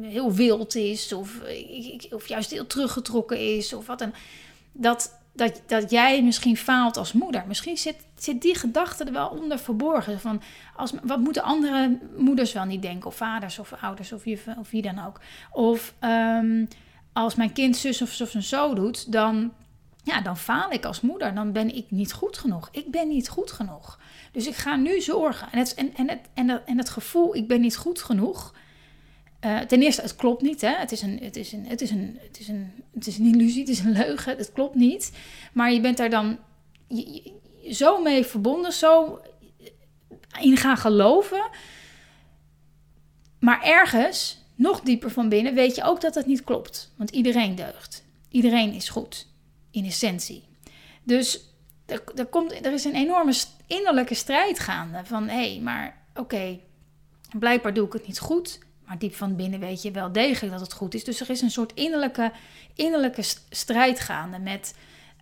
heel 0.00 0.32
wild 0.32 0.74
is 0.74 1.12
of, 1.12 1.40
of 2.10 2.26
juist 2.28 2.50
heel 2.50 2.66
teruggetrokken 2.66 3.56
is 3.56 3.72
of 3.72 3.86
wat 3.86 3.98
dan. 3.98 4.14
Dat, 4.72 5.18
dat, 5.34 5.62
dat 5.66 5.90
jij 5.90 6.22
misschien 6.22 6.56
faalt 6.56 6.96
als 6.96 7.12
moeder. 7.12 7.44
Misschien 7.46 7.76
zit, 7.76 7.96
zit 8.16 8.42
die 8.42 8.54
gedachte 8.54 9.04
er 9.04 9.12
wel 9.12 9.28
onder 9.28 9.58
verborgen. 9.58 10.20
Van 10.20 10.42
als, 10.76 10.92
wat 11.02 11.18
moeten 11.18 11.42
andere 11.42 11.98
moeders 12.16 12.52
wel 12.52 12.64
niet 12.64 12.82
denken? 12.82 13.06
Of 13.06 13.16
vaders 13.16 13.58
of 13.58 13.72
ouders 13.80 14.12
of, 14.12 14.24
of 14.58 14.70
wie 14.70 14.82
dan 14.82 15.06
ook. 15.06 15.20
Of 15.52 15.94
um, 16.00 16.68
als 17.12 17.34
mijn 17.34 17.52
kind 17.52 17.76
zus 17.76 18.02
of, 18.02 18.20
of 18.20 18.30
zo 18.38 18.74
doet, 18.74 19.12
dan, 19.12 19.52
ja, 20.02 20.20
dan 20.20 20.36
faal 20.36 20.70
ik 20.70 20.84
als 20.84 21.00
moeder. 21.00 21.34
Dan 21.34 21.52
ben 21.52 21.74
ik 21.74 21.90
niet 21.90 22.12
goed 22.12 22.38
genoeg. 22.38 22.68
Ik 22.72 22.90
ben 22.90 23.08
niet 23.08 23.28
goed 23.28 23.52
genoeg. 23.52 23.98
Dus 24.32 24.46
ik 24.46 24.54
ga 24.54 24.76
nu 24.76 25.00
zorgen. 25.00 25.52
En 25.52 25.58
het, 25.58 25.74
en, 25.74 25.94
en 25.94 26.08
het, 26.08 26.20
en 26.34 26.48
het, 26.48 26.64
en 26.64 26.78
het 26.78 26.90
gevoel, 26.90 27.36
ik 27.36 27.48
ben 27.48 27.60
niet 27.60 27.76
goed 27.76 28.02
genoeg. 28.02 28.54
Uh, 29.44 29.60
ten 29.60 29.82
eerste, 29.82 30.02
het 30.02 30.16
klopt 30.16 30.42
niet. 30.42 30.60
Hè? 30.60 30.74
Het, 30.76 30.92
is 30.92 31.02
een, 31.02 31.18
het, 31.22 31.36
is 31.36 31.52
een, 31.52 31.66
het, 31.66 31.80
is 31.80 31.90
een, 31.90 32.18
het, 32.20 32.40
is 32.40 32.48
een, 32.48 32.72
het 32.94 33.06
is 33.06 33.18
een 33.18 33.26
illusie, 33.26 33.60
het 33.60 33.68
is 33.68 33.78
een 33.78 33.92
leugen. 33.92 34.36
Het 34.36 34.52
klopt 34.52 34.74
niet. 34.74 35.12
Maar 35.52 35.72
je 35.72 35.80
bent 35.80 35.96
daar 35.96 36.10
dan 36.10 36.38
zo 37.70 38.02
mee 38.02 38.24
verbonden, 38.24 38.72
zo 38.72 39.20
in 40.40 40.56
gaan 40.56 40.76
geloven. 40.76 41.48
Maar 43.38 43.62
ergens 43.62 44.42
nog 44.54 44.80
dieper 44.80 45.10
van 45.10 45.28
binnen 45.28 45.54
weet 45.54 45.74
je 45.74 45.84
ook 45.84 46.00
dat 46.00 46.14
het 46.14 46.26
niet 46.26 46.44
klopt. 46.44 46.92
Want 46.96 47.10
iedereen 47.10 47.54
deugt. 47.54 48.04
Iedereen 48.28 48.72
is 48.72 48.88
goed, 48.88 49.26
in 49.70 49.84
essentie. 49.84 50.44
Dus 51.02 51.40
er, 51.86 52.02
er, 52.14 52.26
komt, 52.26 52.66
er 52.66 52.72
is 52.72 52.84
een 52.84 52.94
enorme 52.94 53.34
innerlijke 53.66 54.14
strijd 54.14 54.58
gaande. 54.58 55.00
Van 55.04 55.28
hé, 55.28 55.52
hey, 55.52 55.60
maar 55.60 56.06
oké, 56.14 56.58
blijkbaar 57.38 57.74
doe 57.74 57.86
ik 57.86 57.92
het 57.92 58.06
niet 58.06 58.18
goed. 58.18 58.58
Maar 58.86 58.98
diep 58.98 59.14
van 59.14 59.36
binnen 59.36 59.60
weet 59.60 59.82
je 59.82 59.90
wel 59.90 60.12
degelijk 60.12 60.52
dat 60.52 60.60
het 60.60 60.72
goed 60.72 60.94
is. 60.94 61.04
Dus 61.04 61.20
er 61.20 61.30
is 61.30 61.40
een 61.40 61.50
soort 61.50 61.74
innerlijke, 61.74 62.32
innerlijke 62.74 63.22
strijd 63.50 64.00
gaande 64.00 64.38
met 64.38 64.74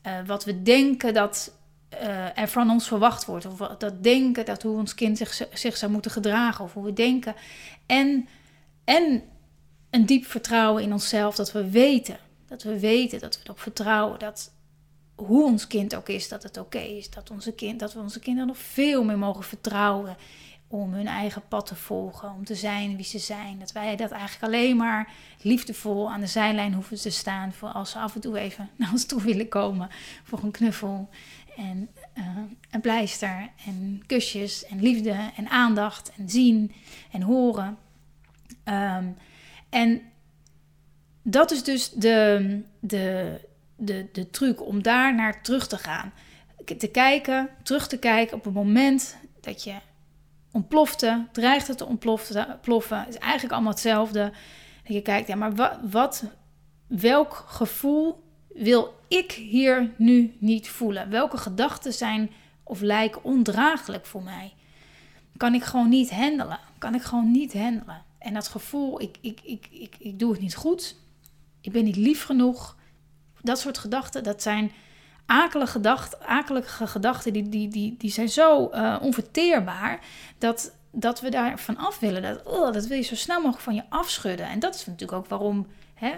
uh, 0.07 0.12
wat 0.26 0.45
we 0.45 0.62
denken 0.62 1.14
dat 1.14 1.52
uh, 1.92 2.38
er 2.38 2.49
van 2.49 2.71
ons 2.71 2.87
verwacht 2.87 3.25
wordt. 3.25 3.47
Of 3.47 3.57
dat 3.78 4.02
denken 4.02 4.45
dat 4.45 4.62
hoe 4.62 4.76
ons 4.76 4.95
kind 4.95 5.19
zich, 5.19 5.47
zich 5.52 5.76
zou 5.76 5.92
moeten 5.92 6.11
gedragen. 6.11 6.64
Of 6.64 6.73
hoe 6.73 6.85
we 6.85 6.92
denken. 6.92 7.35
En 7.87 8.28
en 8.85 9.23
een 9.90 10.07
diep 10.07 10.25
vertrouwen 10.25 10.83
in 10.83 10.92
onszelf, 10.92 11.35
dat 11.35 11.52
we 11.52 11.71
weten, 11.71 12.19
dat 12.47 12.62
we 12.62 12.81
weten, 12.81 13.21
dat 13.21 13.37
we 13.37 13.45
erop 13.45 13.61
vertrouwen 13.61 14.19
dat 14.19 14.52
hoe 15.14 15.45
ons 15.45 15.66
kind 15.66 15.95
ook 15.95 16.09
is, 16.09 16.28
dat 16.28 16.42
het 16.42 16.57
oké 16.57 16.78
is. 16.78 17.11
Dat, 17.11 17.31
onze 17.31 17.52
kind, 17.52 17.81
dat 17.81 17.92
we 17.92 18.00
onze 18.00 18.21
kinderen 18.21 18.49
nog 18.49 18.59
veel 18.59 19.04
meer 19.04 19.19
mogen 19.19 19.45
vertrouwen 19.45 20.16
om 20.72 20.92
hun 20.92 21.06
eigen 21.06 21.42
pad 21.48 21.66
te 21.66 21.74
volgen, 21.74 22.30
om 22.30 22.44
te 22.44 22.54
zijn 22.54 22.96
wie 22.96 23.04
ze 23.04 23.18
zijn. 23.18 23.58
Dat 23.58 23.72
wij 23.72 23.96
dat 23.96 24.10
eigenlijk 24.10 24.54
alleen 24.54 24.76
maar 24.76 25.12
liefdevol 25.40 26.10
aan 26.10 26.20
de 26.20 26.26
zijlijn 26.26 26.74
hoeven 26.74 27.00
te 27.00 27.10
staan 27.10 27.52
voor 27.52 27.68
als 27.68 27.90
ze 27.90 27.98
af 27.98 28.14
en 28.14 28.20
toe 28.20 28.38
even 28.38 28.70
naar 28.76 28.90
ons 28.90 29.04
toe 29.04 29.22
willen 29.22 29.48
komen 29.48 29.88
voor 30.22 30.42
een 30.42 30.50
knuffel 30.50 31.08
en 31.56 31.88
uh, 32.18 32.24
een 32.70 32.80
pleister 32.80 33.50
en 33.66 34.02
kusjes 34.06 34.64
en 34.66 34.82
liefde 34.82 35.30
en 35.36 35.48
aandacht 35.48 36.12
en 36.16 36.30
zien 36.30 36.72
en 37.10 37.22
horen. 37.22 37.78
Ehm, 38.64 39.06
en 39.70 40.02
dat 41.22 41.50
is 41.50 41.64
dus 41.64 41.90
de, 41.90 42.60
de, 42.80 43.36
de, 43.76 44.08
de 44.12 44.30
truc 44.30 44.66
om 44.66 44.82
daar 44.82 45.14
naar 45.14 45.42
terug 45.42 45.66
te 45.66 45.78
gaan. 45.78 46.12
Te 46.78 46.88
kijken, 46.88 47.48
terug 47.62 47.88
te 47.88 47.98
kijken 47.98 48.36
op 48.36 48.44
het 48.44 48.54
moment 48.54 49.16
dat 49.40 49.64
je 49.64 49.74
ontplofte, 50.52 51.26
dreigt 51.32 51.68
het 51.68 51.78
te 51.78 51.87
ontploffen. 51.87 52.99
Het 52.99 53.09
is 53.09 53.18
eigenlijk 53.18 53.52
allemaal 53.52 53.73
hetzelfde. 53.73 54.32
Dat 54.82 54.92
je 54.92 55.02
kijkt, 55.02 55.28
ja, 55.28 55.37
maar 55.37 55.54
wat, 55.54 55.78
wat, 55.90 56.25
welk 56.87 57.44
gevoel 57.47 58.23
wil 58.49 58.94
ik 59.09 59.32
hier 59.32 59.90
nu 59.97 60.37
niet 60.38 60.68
voelen? 60.68 61.11
Welke 61.11 61.37
gedachten 61.37 61.92
zijn 61.92 62.30
of 62.62 62.80
lijken 62.80 63.25
ondraaglijk 63.25 64.06
voor 64.06 64.23
mij? 64.23 64.54
Kan 65.37 65.54
ik 65.54 65.62
gewoon 65.62 65.88
niet 65.88 66.11
handelen? 66.11 66.59
Kan 66.78 66.94
ik 66.94 67.02
gewoon 67.02 67.30
niet 67.30 67.52
handelen? 67.52 68.02
En 68.18 68.35
dat 68.35 68.49
gevoel, 68.49 69.00
ik, 69.00 69.16
ik, 69.21 69.40
ik, 69.44 69.68
ik, 69.71 69.94
ik 69.99 70.18
doe 70.18 70.32
het 70.32 70.40
niet 70.40 70.54
goed, 70.54 70.97
ik 71.61 71.73
ben 71.73 71.85
niet 71.85 71.97
lief 71.97 72.25
genoeg. 72.25 72.76
Dat 73.40 73.59
soort 73.59 73.78
gedachten, 73.78 74.23
dat 74.25 74.42
zijn 74.42 74.73
akelige 75.32 75.72
gedachten, 75.72 76.26
akelige 76.26 76.86
gedachten 76.86 77.32
die, 77.32 77.48
die, 77.48 77.68
die, 77.68 77.94
die 77.98 78.10
zijn 78.10 78.28
zo 78.28 78.70
uh, 78.74 78.96
onverteerbaar 79.00 80.00
dat, 80.38 80.72
dat 80.90 81.20
we 81.20 81.30
daar 81.30 81.58
van 81.58 81.76
af 81.76 81.98
willen. 81.98 82.22
Dat, 82.22 82.46
oh, 82.46 82.72
dat 82.72 82.86
wil 82.86 82.96
je 82.96 83.02
zo 83.02 83.14
snel 83.14 83.36
mogelijk 83.36 83.62
van 83.62 83.74
je 83.74 83.82
afschudden. 83.88 84.46
En 84.46 84.58
dat 84.58 84.74
is 84.74 84.86
natuurlijk 84.86 85.18
ook 85.18 85.26
waarom, 85.26 85.66
hè, 85.94 86.12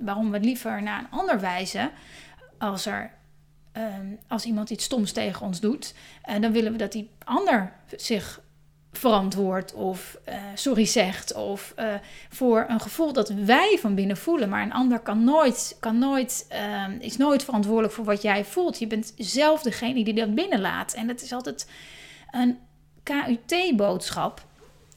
waarom 0.00 0.30
we 0.30 0.40
liever 0.40 0.82
naar 0.82 0.98
een 0.98 1.18
ander 1.18 1.40
wijzen 1.40 1.90
als 2.58 2.86
er 2.86 3.10
ehm, 3.72 4.06
als 4.28 4.44
iemand 4.44 4.70
iets 4.70 4.84
stoms 4.84 5.12
tegen 5.12 5.46
ons 5.46 5.60
doet, 5.60 5.94
uh, 6.28 6.40
dan 6.40 6.52
willen 6.52 6.72
we 6.72 6.78
dat 6.78 6.92
die 6.92 7.10
ander 7.24 7.72
zich 7.96 8.40
verantwoord 8.96 9.74
of 9.74 10.18
uh, 10.28 10.34
sorry 10.54 10.84
zegt 10.84 11.34
of 11.34 11.74
uh, 11.78 11.94
voor 12.28 12.64
een 12.68 12.80
gevoel 12.80 13.12
dat 13.12 13.28
wij 13.28 13.78
van 13.80 13.94
binnen 13.94 14.16
voelen. 14.16 14.48
Maar 14.48 14.62
een 14.62 14.72
ander 14.72 14.98
kan 14.98 15.24
nooit, 15.24 15.76
kan 15.80 15.98
nooit, 15.98 16.46
uh, 16.52 16.84
is 16.98 17.16
nooit 17.16 17.44
verantwoordelijk 17.44 17.94
voor 17.94 18.04
wat 18.04 18.22
jij 18.22 18.44
voelt. 18.44 18.78
Je 18.78 18.86
bent 18.86 19.14
zelf 19.16 19.62
degene 19.62 20.04
die 20.04 20.14
dat 20.14 20.34
binnenlaat. 20.34 20.94
En 20.94 21.06
dat 21.06 21.22
is 21.22 21.32
altijd 21.32 21.70
een 22.30 22.58
KUT-boodschap. 23.02 24.44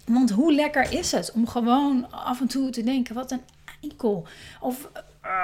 Want 0.06 0.29
hoe 0.29 0.53
lekker 0.53 0.91
is 0.91 1.12
het 1.12 1.32
om 1.32 1.48
gewoon 1.48 2.12
af 2.12 2.39
en 2.39 2.48
toe 2.48 2.70
te 2.70 2.84
denken: 2.84 3.15
wat 3.15 3.32
een 3.32 3.44
eikel. 3.82 4.27
Of 4.60 4.89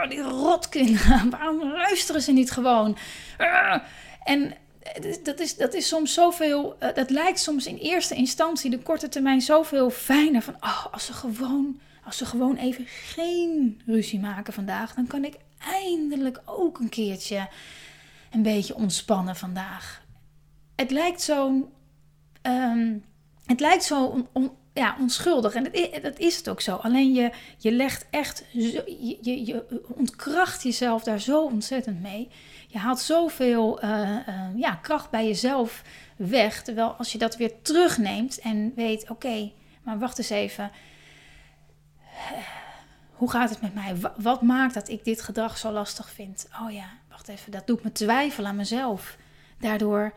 die 0.09 0.21
rotkinderen, 0.21 1.29
waarom 1.37 1.71
luisteren 1.71 2.21
ze 2.21 2.31
niet 2.31 2.51
gewoon? 2.51 2.97
en 4.23 4.53
dat 5.23 5.39
is, 5.39 5.55
dat 5.55 5.73
is 5.73 5.87
soms 5.87 6.13
zoveel, 6.13 6.75
uh, 6.79 6.93
dat 6.93 7.09
lijkt 7.09 7.39
soms 7.39 7.65
in 7.65 7.77
eerste 7.77 8.15
instantie 8.15 8.69
de 8.69 8.79
korte 8.79 9.09
termijn 9.09 9.41
zoveel 9.41 9.89
fijner. 9.89 10.41
Van 10.41 10.55
oh, 10.59 10.85
als 10.91 11.05
ze 11.05 11.13
gewoon, 11.13 11.79
als 12.03 12.17
ze 12.17 12.25
gewoon 12.25 12.57
even 12.57 12.85
geen 12.87 13.81
ruzie 13.85 14.19
maken 14.19 14.53
vandaag, 14.53 14.93
dan 14.93 15.07
kan 15.07 15.23
ik 15.23 15.35
eindelijk 15.57 16.41
ook 16.45 16.79
een 16.79 16.89
keertje 16.89 17.47
een 18.31 18.41
beetje 18.41 18.75
ontspannen 18.75 19.35
vandaag. 19.35 20.03
Het 20.75 20.91
lijkt 20.91 21.21
zo, 21.21 21.69
um, 22.41 23.03
het 23.45 23.59
lijkt 23.59 23.83
zo 23.83 24.27
ja, 24.75 24.95
onschuldig. 24.99 25.53
En 25.53 25.63
dat 25.63 25.73
is, 25.73 25.89
is, 26.17 26.37
het 26.37 26.49
ook 26.49 26.61
zo. 26.61 26.75
Alleen 26.75 27.13
je, 27.13 27.31
je 27.57 27.71
legt 27.71 28.05
echt, 28.09 28.43
je, 28.51 29.17
je, 29.21 29.45
je 29.45 29.83
ontkracht 29.87 30.63
jezelf 30.63 31.03
daar 31.03 31.19
zo 31.19 31.43
ontzettend 31.43 32.01
mee 32.01 32.29
je 32.75 32.81
haalt 32.81 32.99
zoveel 32.99 33.83
uh, 33.83 34.17
ja, 34.55 34.75
kracht 34.81 35.09
bij 35.09 35.27
jezelf 35.27 35.83
weg. 36.15 36.63
Terwijl 36.63 36.93
als 36.93 37.11
je 37.11 37.17
dat 37.17 37.37
weer 37.37 37.61
terugneemt 37.61 38.39
en 38.39 38.71
weet, 38.75 39.09
oké, 39.09 39.51
maar 39.83 39.99
wacht 39.99 40.17
eens 40.17 40.29
even. 40.29 40.71
Hoe 43.11 43.31
gaat 43.31 43.49
het 43.49 43.61
met 43.61 43.73
mij? 43.73 43.95
Wat 44.17 44.41
maakt 44.41 44.73
dat 44.73 44.89
ik 44.89 45.03
dit 45.03 45.21
gedrag 45.21 45.57
zo 45.57 45.71
lastig 45.71 46.09
vind? 46.09 46.47
Oh 46.61 46.71
ja, 46.71 46.89
wacht 47.09 47.27
even, 47.27 47.51
dat 47.51 47.67
doet 47.67 47.83
me 47.83 47.91
twijfelen 47.91 48.49
aan 48.49 48.55
mezelf. 48.55 49.17
Daardoor, 49.59 50.13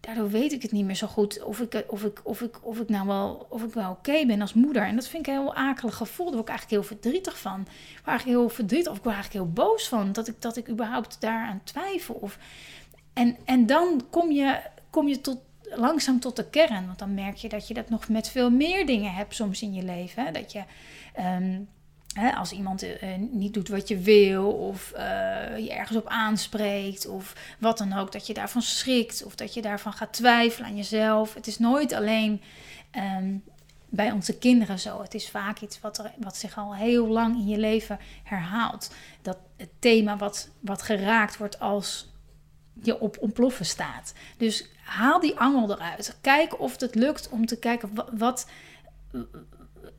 daardoor 0.00 0.30
weet 0.30 0.52
ik 0.52 0.62
het 0.62 0.72
niet 0.72 0.84
meer 0.84 0.94
zo 0.94 1.06
goed 1.06 1.42
of 1.42 1.60
ik, 1.60 1.84
of 1.86 2.04
ik, 2.04 2.20
of 2.22 2.40
ik, 2.40 2.66
of 2.66 2.78
ik 2.78 2.88
nou 2.88 3.06
wel, 3.06 3.46
of 3.48 3.62
ik 3.62 3.74
wel 3.74 3.90
oké 3.90 4.26
ben 4.26 4.40
als 4.40 4.54
moeder. 4.54 4.82
En 4.82 4.94
dat 4.94 5.08
vind 5.08 5.26
ik 5.26 5.34
een 5.34 5.40
heel 5.40 5.54
akelig 5.54 5.96
gevoel. 5.96 6.30
Daar 6.30 6.40
ik 6.40 6.48
eigenlijk 6.48 6.82
heel 6.82 6.96
verdrietig 6.96 7.38
van. 7.38 7.60
Ik 7.60 8.06
eigenlijk 8.06 8.38
heel 8.38 8.48
verdrietig 8.48 8.90
of 8.92 8.98
ik 8.98 9.04
word 9.04 9.14
eigenlijk 9.14 9.44
heel 9.44 9.54
boos 9.64 9.88
van. 9.88 10.12
Dat 10.12 10.28
ik, 10.28 10.42
dat 10.42 10.56
ik 10.56 10.68
überhaupt 10.68 11.20
daaraan 11.20 11.60
twijfel. 11.64 12.14
Of, 12.14 12.38
en, 13.12 13.36
en 13.44 13.66
dan 13.66 14.02
kom 14.10 14.30
je, 14.30 14.60
kom 14.90 15.08
je 15.08 15.20
tot, 15.20 15.38
langzaam 15.62 16.20
tot 16.20 16.36
de 16.36 16.50
kern. 16.50 16.86
Want 16.86 16.98
dan 16.98 17.14
merk 17.14 17.36
je 17.36 17.48
dat 17.48 17.68
je 17.68 17.74
dat 17.74 17.88
nog 17.88 18.08
met 18.08 18.28
veel 18.28 18.50
meer 18.50 18.86
dingen 18.86 19.12
hebt 19.12 19.34
soms 19.34 19.62
in 19.62 19.72
je 19.72 19.82
leven. 19.82 20.32
Dat 20.32 20.52
je... 20.52 20.62
Um, 21.18 21.68
als 22.36 22.52
iemand 22.52 22.84
uh, 22.84 22.90
niet 23.30 23.54
doet 23.54 23.68
wat 23.68 23.88
je 23.88 23.98
wil, 23.98 24.52
of 24.52 24.92
uh, 24.96 25.00
je 25.58 25.72
ergens 25.72 25.98
op 25.98 26.08
aanspreekt, 26.08 27.06
of 27.06 27.34
wat 27.58 27.78
dan 27.78 27.92
ook, 27.92 28.12
dat 28.12 28.26
je 28.26 28.34
daarvan 28.34 28.62
schrikt, 28.62 29.24
of 29.24 29.34
dat 29.34 29.54
je 29.54 29.62
daarvan 29.62 29.92
gaat 29.92 30.12
twijfelen 30.12 30.68
aan 30.68 30.76
jezelf. 30.76 31.34
Het 31.34 31.46
is 31.46 31.58
nooit 31.58 31.92
alleen 31.92 32.42
um, 32.96 33.42
bij 33.88 34.10
onze 34.10 34.38
kinderen 34.38 34.78
zo. 34.78 35.02
Het 35.02 35.14
is 35.14 35.30
vaak 35.30 35.60
iets 35.60 35.80
wat, 35.80 35.98
er, 35.98 36.12
wat 36.18 36.36
zich 36.36 36.58
al 36.58 36.74
heel 36.74 37.06
lang 37.06 37.36
in 37.36 37.48
je 37.48 37.58
leven 37.58 37.98
herhaalt. 38.22 38.94
Dat 39.22 39.38
het 39.56 39.70
thema 39.78 40.16
wat, 40.16 40.50
wat 40.60 40.82
geraakt 40.82 41.36
wordt 41.36 41.60
als 41.60 42.08
je 42.82 43.00
op 43.00 43.16
ontploffen 43.20 43.66
staat. 43.66 44.12
Dus 44.36 44.66
haal 44.84 45.20
die 45.20 45.38
angel 45.38 45.70
eruit. 45.72 46.16
Kijk 46.20 46.60
of 46.60 46.80
het 46.80 46.94
lukt 46.94 47.28
om 47.28 47.46
te 47.46 47.58
kijken 47.58 47.90
wat 48.12 48.46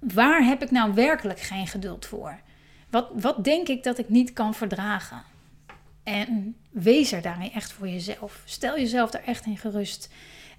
waar 0.02 0.44
heb 0.44 0.62
ik 0.62 0.72
nou 0.72 0.94
werkelijk 0.94 1.40
geen 1.40 1.68
geduld 1.68 2.06
voor? 2.06 2.40
Wat, 2.90 3.10
wat 3.14 3.44
denk 3.44 3.68
ik 3.68 3.84
dat 3.84 3.98
ik 3.98 4.10
niet 4.10 4.34
kan 4.34 4.54
verdragen? 4.54 5.24
En 6.04 6.56
wees 6.70 7.12
er 7.12 7.22
daarin 7.22 7.52
echt 7.52 7.72
voor 7.72 7.88
jezelf. 7.88 8.42
Stel 8.46 8.78
jezelf 8.78 9.12
daar 9.12 9.24
echt 9.24 9.46
in 9.46 9.58
gerust. 9.58 10.10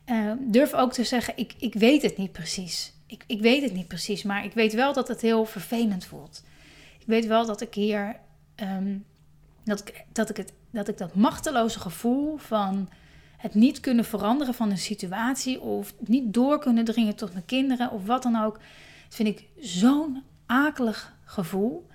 Uh, 0.07 0.33
durf 0.39 0.75
ook 0.75 0.93
te 0.93 1.05
zeggen: 1.05 1.37
ik, 1.37 1.55
ik 1.59 1.75
weet 1.75 2.03
het 2.03 2.17
niet 2.17 2.33
precies. 2.33 2.93
Ik, 3.07 3.25
ik 3.27 3.41
weet 3.41 3.63
het 3.63 3.73
niet 3.73 3.89
precies, 3.89 4.23
maar 4.23 4.45
ik 4.45 4.53
weet 4.53 4.73
wel 4.73 4.93
dat 4.93 5.09
het 5.09 5.21
heel 5.21 5.45
vervelend 5.45 6.05
voelt. 6.05 6.45
Ik 6.99 7.07
weet 7.07 7.27
wel 7.27 7.47
dat 7.47 7.61
ik 7.61 7.75
hier. 7.75 8.17
Um, 8.57 9.05
dat, 9.65 9.81
ik, 9.81 10.05
dat, 10.13 10.31
ik 10.31 10.37
het, 10.37 10.53
dat 10.71 10.89
ik 10.89 10.99
dat 10.99 11.15
machteloze 11.15 11.81
gevoel 11.81 12.37
van 12.37 12.89
het 13.37 13.55
niet 13.55 13.81
kunnen 13.81 14.05
veranderen 14.05 14.55
van 14.55 14.71
een 14.71 14.79
situatie. 14.79 15.61
of 15.61 15.95
niet 15.99 16.35
door 16.35 16.59
kunnen 16.59 16.85
dringen 16.85 17.17
tot 17.17 17.33
mijn 17.33 17.45
kinderen 17.45 17.91
of 17.91 18.07
wat 18.07 18.23
dan 18.23 18.43
ook 18.43 18.59
vind 19.13 19.29
ik 19.29 19.49
zo'n 19.61 20.23
akelig 20.47 21.17
gevoel. 21.25 21.87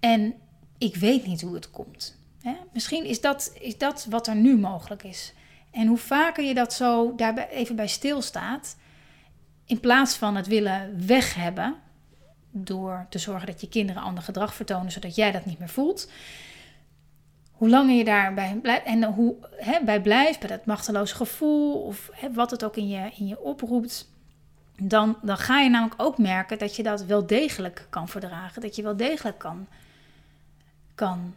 En 0.00 0.34
ik 0.78 0.96
weet 0.96 1.26
niet 1.26 1.40
hoe 1.40 1.54
het 1.54 1.70
komt. 1.70 2.18
Hè? 2.40 2.54
Misschien 2.72 3.04
is 3.04 3.20
dat, 3.20 3.52
is 3.60 3.78
dat 3.78 4.06
wat 4.10 4.26
er 4.26 4.36
nu 4.36 4.58
mogelijk 4.58 5.02
is. 5.02 5.32
En 5.70 5.86
hoe 5.86 5.98
vaker 5.98 6.44
je 6.44 6.54
dat 6.54 6.72
zo 6.72 7.14
daarbij 7.14 7.48
even 7.48 7.76
bij 7.76 7.88
stilstaat, 7.88 8.76
in 9.64 9.80
plaats 9.80 10.14
van 10.14 10.36
het 10.36 10.46
willen 10.46 11.06
weg 11.06 11.34
hebben, 11.34 11.76
door 12.50 13.06
te 13.08 13.18
zorgen 13.18 13.46
dat 13.46 13.60
je 13.60 13.68
kinderen 13.68 14.02
ander 14.02 14.22
gedrag 14.22 14.54
vertonen, 14.54 14.92
zodat 14.92 15.14
jij 15.14 15.32
dat 15.32 15.44
niet 15.44 15.58
meer 15.58 15.68
voelt. 15.68 16.10
Hoe 17.52 17.68
langer 17.68 17.94
je 17.94 18.04
daarbij 18.04 18.58
blijft 18.62 18.86
en 18.86 19.04
hoe 19.04 19.36
hè, 19.56 19.84
bij 19.84 20.00
blijft, 20.02 20.40
bij 20.40 20.48
dat 20.48 20.66
machteloze 20.66 21.14
gevoel 21.14 21.82
of 21.82 22.10
hè, 22.12 22.32
wat 22.32 22.50
het 22.50 22.64
ook 22.64 22.76
in 22.76 22.88
je, 22.88 23.10
in 23.18 23.26
je 23.26 23.40
oproept, 23.40 24.08
dan, 24.80 25.18
dan 25.22 25.38
ga 25.38 25.60
je 25.60 25.70
namelijk 25.70 26.02
ook 26.02 26.18
merken 26.18 26.58
dat 26.58 26.76
je 26.76 26.82
dat 26.82 27.04
wel 27.04 27.26
degelijk 27.26 27.86
kan 27.90 28.08
verdragen. 28.08 28.62
Dat 28.62 28.76
je 28.76 28.82
wel 28.82 28.96
degelijk 28.96 29.38
kan, 29.38 29.66
kan 30.94 31.34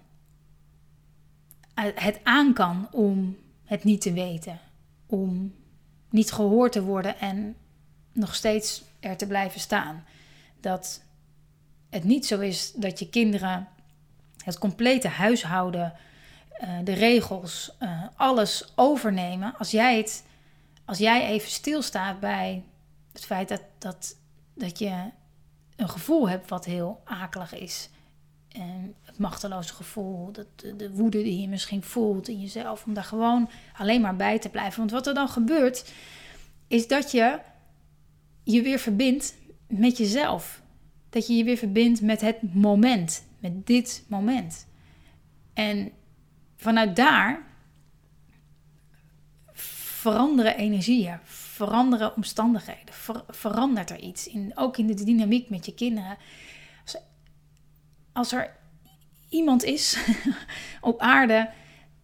het 1.74 2.20
aan 2.24 2.54
kan 2.54 2.88
om 2.92 3.38
het 3.66 3.84
niet 3.84 4.02
te 4.02 4.14
weten. 4.14 4.60
Om 5.06 5.56
niet 6.10 6.32
gehoord 6.32 6.72
te 6.72 6.84
worden 6.84 7.20
en 7.20 7.56
nog 8.12 8.36
steeds 8.36 8.84
er 9.00 9.18
te 9.18 9.28
blijven 9.28 9.60
staan. 9.60 10.06
Dat 10.60 11.02
het 11.90 12.04
niet 12.04 12.26
zo 12.26 12.40
is 12.40 12.72
dat 12.72 13.00
je 13.00 13.10
kinderen 13.10 13.68
het 14.44 14.58
complete 14.58 15.08
huishouden, 15.08 15.94
uh, 16.62 16.70
de 16.84 16.94
regels, 16.94 17.72
uh, 17.80 18.04
alles 18.16 18.72
overnemen. 18.76 19.58
Als 19.58 19.72
jij, 19.72 19.98
het, 19.98 20.24
als 20.86 20.98
jij 20.98 21.28
even 21.28 21.50
stilstaat 21.50 22.20
bij 22.20 22.64
het 23.14 23.26
feit 23.26 23.50
dat, 23.50 23.62
dat, 23.78 24.18
dat 24.54 24.80
je 24.80 25.10
een 25.76 25.90
gevoel 25.90 26.30
hebt 26.30 26.50
wat 26.50 26.66
heel 26.66 27.02
akelig 27.04 27.54
is. 27.54 27.90
En 28.52 28.96
het 29.02 29.18
machteloze 29.18 29.74
gevoel, 29.74 30.32
dat, 30.32 30.48
de, 30.56 30.76
de, 30.76 30.92
woede 30.92 31.24
die 31.24 31.42
je 31.42 31.48
misschien 31.48 31.84
voelt 31.84 32.28
in 32.28 32.42
jezelf, 32.42 32.86
om 32.86 32.94
daar 32.94 33.04
gewoon 33.04 33.50
alleen 33.78 34.02
maar 34.02 34.16
bij 34.16 34.40
te 34.40 34.50
blijven. 34.50 34.80
Want 34.80 34.92
wat 34.92 35.08
er 35.08 35.14
dan 35.14 35.30
gebeurt, 35.30 35.94
is 36.68 36.88
dat 36.88 37.12
je 37.12 37.40
je 38.44 38.62
weer 38.62 38.80
verbindt 38.80 39.36
met 39.68 39.98
jezelf. 39.98 40.62
Dat 41.10 41.28
je 41.28 41.34
je 41.34 41.44
weer 41.44 41.58
verbindt 41.58 42.02
met 42.02 42.22
het 42.22 42.54
moment, 42.54 43.26
met 43.40 43.68
dit 43.68 44.06
moment. 44.08 44.68
En 45.54 45.92
vanuit 46.56 46.96
daar 46.96 47.44
veranderen 49.54 50.58
energieën, 50.58 51.20
veranderen 51.68 52.16
omstandigheden, 52.16 52.94
verandert 53.30 53.90
er 53.90 54.00
iets. 54.00 54.28
In, 54.28 54.52
ook 54.56 54.78
in 54.78 54.88
de 54.88 55.04
dynamiek 55.04 55.50
met 55.50 55.66
je 55.66 55.74
kinderen. 55.74 56.18
Als, 58.14 58.32
er 58.32 58.56
iemand 59.30 59.64
is 59.64 59.98
op 60.82 61.00
aarde 61.00 61.50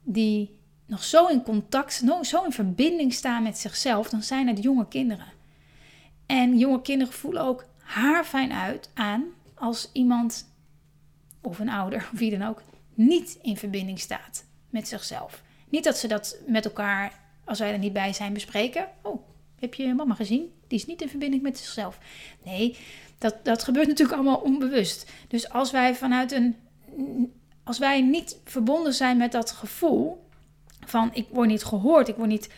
die 0.03 0.59
nog 0.85 1.03
zo 1.03 1.27
in 1.27 1.43
contact, 1.43 2.03
zo 2.21 2.43
in 2.43 2.51
verbinding 2.51 3.13
staan 3.13 3.43
met 3.43 3.57
zichzelf, 3.57 4.09
dan 4.09 4.23
zijn 4.23 4.47
het 4.47 4.63
jonge 4.63 4.87
kinderen. 4.87 5.33
En 6.25 6.57
jonge 6.57 6.81
kinderen 6.81 7.13
voelen 7.13 7.41
ook 7.41 7.65
haar 7.77 8.23
fijn 8.23 8.51
uit 8.51 8.91
aan 8.93 9.23
als 9.55 9.89
iemand 9.93 10.53
of 11.41 11.59
een 11.59 11.69
ouder 11.69 12.07
of 12.13 12.19
wie 12.19 12.37
dan 12.37 12.47
ook 12.47 12.63
niet 12.93 13.37
in 13.41 13.57
verbinding 13.57 13.99
staat 13.99 14.45
met 14.69 14.87
zichzelf. 14.87 15.43
Niet 15.69 15.83
dat 15.83 15.97
ze 15.97 16.07
dat 16.07 16.37
met 16.47 16.65
elkaar, 16.65 17.19
als 17.45 17.59
wij 17.59 17.71
er 17.71 17.79
niet 17.79 17.93
bij 17.93 18.13
zijn, 18.13 18.33
bespreken. 18.33 18.87
Oh, 19.01 19.27
heb 19.59 19.73
je 19.73 19.93
mama 19.93 20.13
gezien? 20.13 20.51
Die 20.67 20.79
is 20.79 20.85
niet 20.85 21.01
in 21.01 21.09
verbinding 21.09 21.41
met 21.41 21.57
zichzelf. 21.57 21.99
Nee, 22.43 22.77
dat, 23.17 23.35
dat 23.43 23.63
gebeurt 23.63 23.87
natuurlijk 23.87 24.17
allemaal 24.17 24.37
onbewust. 24.39 25.11
Dus 25.27 25.49
als 25.49 25.71
wij 25.71 25.95
vanuit 25.95 26.31
een. 26.31 26.55
Als 27.63 27.77
wij 27.77 28.01
niet 28.01 28.37
verbonden 28.43 28.93
zijn 28.93 29.17
met 29.17 29.31
dat 29.31 29.51
gevoel 29.51 30.25
van 30.85 31.09
ik 31.13 31.27
word 31.29 31.47
niet 31.47 31.63
gehoord, 31.63 32.07
ik 32.07 32.15
word 32.15 32.29
niet. 32.29 32.49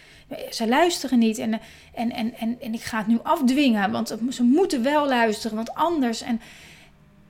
Ze 0.50 0.68
luisteren 0.68 1.20
niet 1.20 1.38
en, 1.38 1.60
en, 1.94 2.12
en, 2.12 2.34
en, 2.34 2.62
en 2.62 2.74
ik 2.74 2.82
ga 2.82 2.98
het 2.98 3.08
nu 3.08 3.20
afdwingen, 3.24 3.92
want 3.92 4.18
ze 4.30 4.44
moeten 4.44 4.84
wel 4.84 5.08
luisteren, 5.08 5.56
want 5.56 5.74
anders. 5.74 6.22
En 6.22 6.42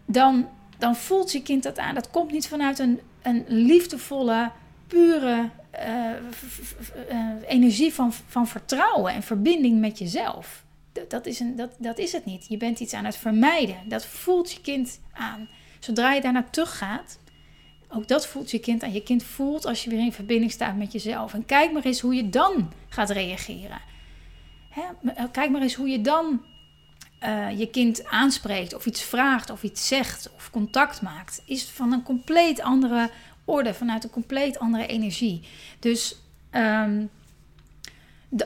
dan, 0.06 0.48
dan 0.78 0.96
voelt 0.96 1.32
je 1.32 1.42
kind 1.42 1.64
dat 1.64 1.78
aan. 1.78 1.96
Dat 1.96 2.10
komt 2.10 2.32
niet 2.32 2.48
vanuit 2.48 2.80
een, 2.80 3.00
een 3.22 3.44
liefdevolle, 3.48 4.52
pure 4.88 5.50
energie 7.48 7.94
van, 7.94 8.14
van 8.14 8.48
vertrouwen 8.48 9.14
en 9.14 9.24
verbinding 9.24 9.80
met 9.80 9.98
jezelf. 9.98 10.64
Dat, 10.92 11.10
dat, 11.10 11.26
is 11.26 11.40
een, 11.40 11.56
dat, 11.56 11.72
dat 11.78 11.98
is 11.98 12.12
het 12.12 12.26
niet. 12.26 12.46
Je 12.48 12.58
bent 12.58 12.80
iets 12.80 12.94
aan 12.94 13.06
het 13.06 13.18
vermijden. 13.18 13.78
Dat 13.86 14.06
voelt 14.06 14.52
je 14.52 14.62
kind 14.62 15.00
aan. 15.14 15.50
Zodra 15.80 16.14
je 16.14 16.22
daarna 16.22 16.44
teruggaat, 16.52 17.20
ook 17.90 18.08
dat 18.08 18.28
voelt 18.28 18.52
je 18.52 18.60
kind 18.60 18.84
aan. 18.84 18.94
Je 18.94 19.04
kind 19.04 19.24
voelt 19.24 19.66
als 19.66 19.84
je 19.84 19.90
weer 19.90 20.00
in 20.00 20.14
verbinding 20.14 20.52
staat 20.52 20.78
met 20.78 20.92
jezelf. 20.92 21.34
En 21.34 21.46
kijk 21.46 21.72
maar 21.72 21.84
eens 21.84 22.00
hoe 22.00 22.16
je 22.16 22.30
dan 22.30 22.72
gaat 22.90 23.10
reageren. 23.10 23.82
Hè? 24.70 25.12
Eh, 25.14 25.24
kijk 25.32 25.50
maar 25.52 25.62
eens 25.62 25.76
hoe 25.76 25.90
je 25.90 26.02
dan 26.02 26.42
je 27.58 27.68
kind 27.72 28.06
aanspreekt, 28.06 28.74
of 28.74 28.86
iets 28.86 29.02
vraagt, 29.02 29.50
of 29.50 29.64
iets 29.64 29.88
zegt, 29.88 30.32
of 30.36 30.50
contact 30.50 31.02
maakt. 31.02 31.42
Is 31.46 31.70
van 31.70 31.92
een 31.92 32.04
compleet 32.04 32.62
andere 32.62 33.10
orde, 33.50 33.74
vanuit 33.74 34.04
een 34.04 34.10
compleet 34.10 34.60
andere 34.60 34.88
energie. 34.88 35.42
Dus 35.80 36.16
um, 36.52 37.10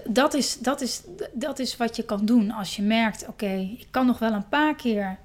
dat, 0.08 0.34
is, 0.34 0.60
dat, 0.60 0.82
is, 0.82 1.02
dat 1.34 1.60
is 1.60 1.78
wat 1.78 1.96
je 1.96 2.04
kan 2.04 2.26
doen 2.26 2.52
als 2.52 2.76
je 2.76 2.82
merkt: 2.82 3.28
oké, 3.28 3.52
ik 3.80 3.88
kan 3.92 4.06
nog 4.06 4.20
wel 4.20 4.34
een 4.34 4.50
paar 4.50 4.76
keer 4.76 5.18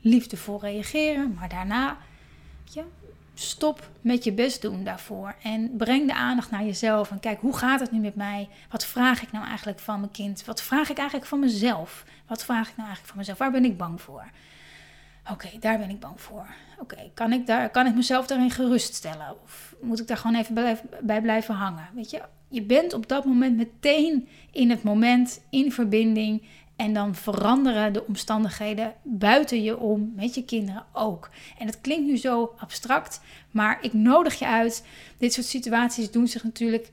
liefdevol 0.00 0.60
reageren, 0.60 1.34
maar 1.34 1.48
daarna 1.48 1.96
je, 2.64 2.84
stop 3.34 3.90
met 4.00 4.24
je 4.24 4.32
best 4.32 4.62
doen 4.62 4.84
daarvoor. 4.84 5.34
En 5.42 5.76
breng 5.76 6.06
de 6.06 6.14
aandacht 6.14 6.50
naar 6.50 6.64
jezelf 6.64 7.10
en 7.10 7.20
kijk 7.20 7.40
hoe 7.40 7.56
gaat 7.56 7.80
het 7.80 7.90
nu 7.90 7.98
met 7.98 8.14
mij? 8.14 8.48
Wat 8.70 8.86
vraag 8.86 9.22
ik 9.22 9.32
nou 9.32 9.46
eigenlijk 9.46 9.78
van 9.78 10.00
mijn 10.00 10.12
kind? 10.12 10.44
Wat 10.44 10.62
vraag 10.62 10.90
ik 10.90 10.98
eigenlijk 10.98 11.28
van 11.28 11.38
mezelf? 11.38 12.04
Wat 12.26 12.44
vraag 12.44 12.68
ik 12.68 12.76
nou 12.76 12.88
eigenlijk 12.88 13.08
van 13.08 13.16
mezelf? 13.18 13.38
Waar 13.38 13.50
ben 13.50 13.64
ik 13.64 13.76
bang 13.76 14.00
voor? 14.00 14.30
Oké, 15.30 15.48
daar 15.60 15.78
ben 15.78 15.90
ik 15.90 16.00
bang 16.00 16.20
voor. 16.20 16.46
Oké, 16.78 17.10
kan, 17.14 17.32
ik 17.32 17.46
daar, 17.46 17.70
kan 17.70 17.86
ik 17.86 17.94
mezelf 17.94 18.26
daarin 18.26 18.50
geruststellen? 18.50 19.36
Of 19.42 19.74
moet 19.80 20.00
ik 20.00 20.06
daar 20.06 20.16
gewoon 20.16 20.36
even 20.36 20.54
bij, 21.02 21.22
blijven 21.22 21.54
hangen? 21.54 21.88
Weet 21.94 22.10
je, 22.10 22.22
je 22.48 22.62
bent 22.62 22.92
op 22.92 23.08
dat 23.08 23.24
moment 23.24 23.56
meteen 23.56 24.28
in 24.52 24.70
het 24.70 24.82
moment, 24.82 25.40
in 25.50 25.72
verbinding. 25.72 26.42
En 26.76 26.92
dan 26.92 27.14
veranderen 27.14 27.92
de 27.92 28.06
omstandigheden 28.06 28.94
buiten 29.02 29.62
je 29.62 29.78
om 29.78 30.12
met 30.16 30.34
je 30.34 30.44
kinderen 30.44 30.84
ook. 30.92 31.30
En 31.58 31.66
het 31.66 31.80
klinkt 31.80 32.06
nu 32.06 32.16
zo 32.16 32.54
abstract, 32.58 33.20
maar 33.50 33.78
ik 33.80 33.92
nodig 33.92 34.38
je 34.38 34.46
uit. 34.46 34.86
Dit 35.18 35.32
soort 35.32 35.46
situaties 35.46 36.10
doen 36.10 36.26
zich 36.26 36.44
natuurlijk, 36.44 36.90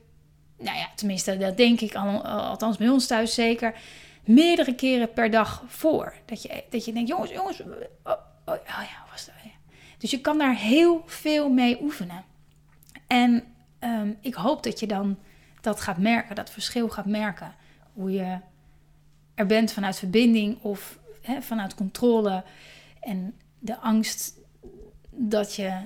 nou 0.58 0.76
ja, 0.76 0.88
tenminste, 0.94 1.36
dat 1.36 1.56
denk 1.56 1.80
ik, 1.80 1.94
althans 1.94 2.76
bij 2.76 2.88
ons 2.88 3.06
thuis 3.06 3.34
zeker, 3.34 3.74
meerdere 4.26 4.74
keren 4.74 5.12
per 5.12 5.30
dag 5.30 5.64
voor. 5.66 6.14
Dat 6.24 6.42
je, 6.42 6.64
dat 6.70 6.84
je 6.84 6.92
denkt, 6.92 7.08
jongens, 7.08 7.30
jongens, 7.30 7.60
oh, 7.60 7.68
oh, 8.04 8.14
oh 8.44 8.58
ja, 8.66 9.04
was 9.10 9.26
dat? 9.26 9.34
Dus 9.98 10.10
je 10.10 10.20
kan 10.20 10.38
daar 10.38 10.56
heel 10.56 11.02
veel 11.06 11.50
mee 11.50 11.82
oefenen. 11.82 12.24
En 13.06 13.44
ehm, 13.78 14.12
ik 14.20 14.34
hoop 14.34 14.62
dat 14.62 14.80
je 14.80 14.86
dan 14.86 15.18
dat 15.60 15.80
gaat 15.80 15.98
merken, 15.98 16.34
dat 16.34 16.50
verschil 16.50 16.88
gaat 16.88 17.06
merken. 17.06 17.54
Hoe 17.92 18.10
je 18.10 18.38
er 19.34 19.46
bent 19.46 19.72
vanuit 19.72 19.98
verbinding 19.98 20.62
of 20.62 20.98
hè, 21.20 21.42
vanuit 21.42 21.74
controle. 21.74 22.44
En 23.00 23.34
de 23.58 23.78
angst 23.78 24.38
dat 25.10 25.54
je 25.54 25.80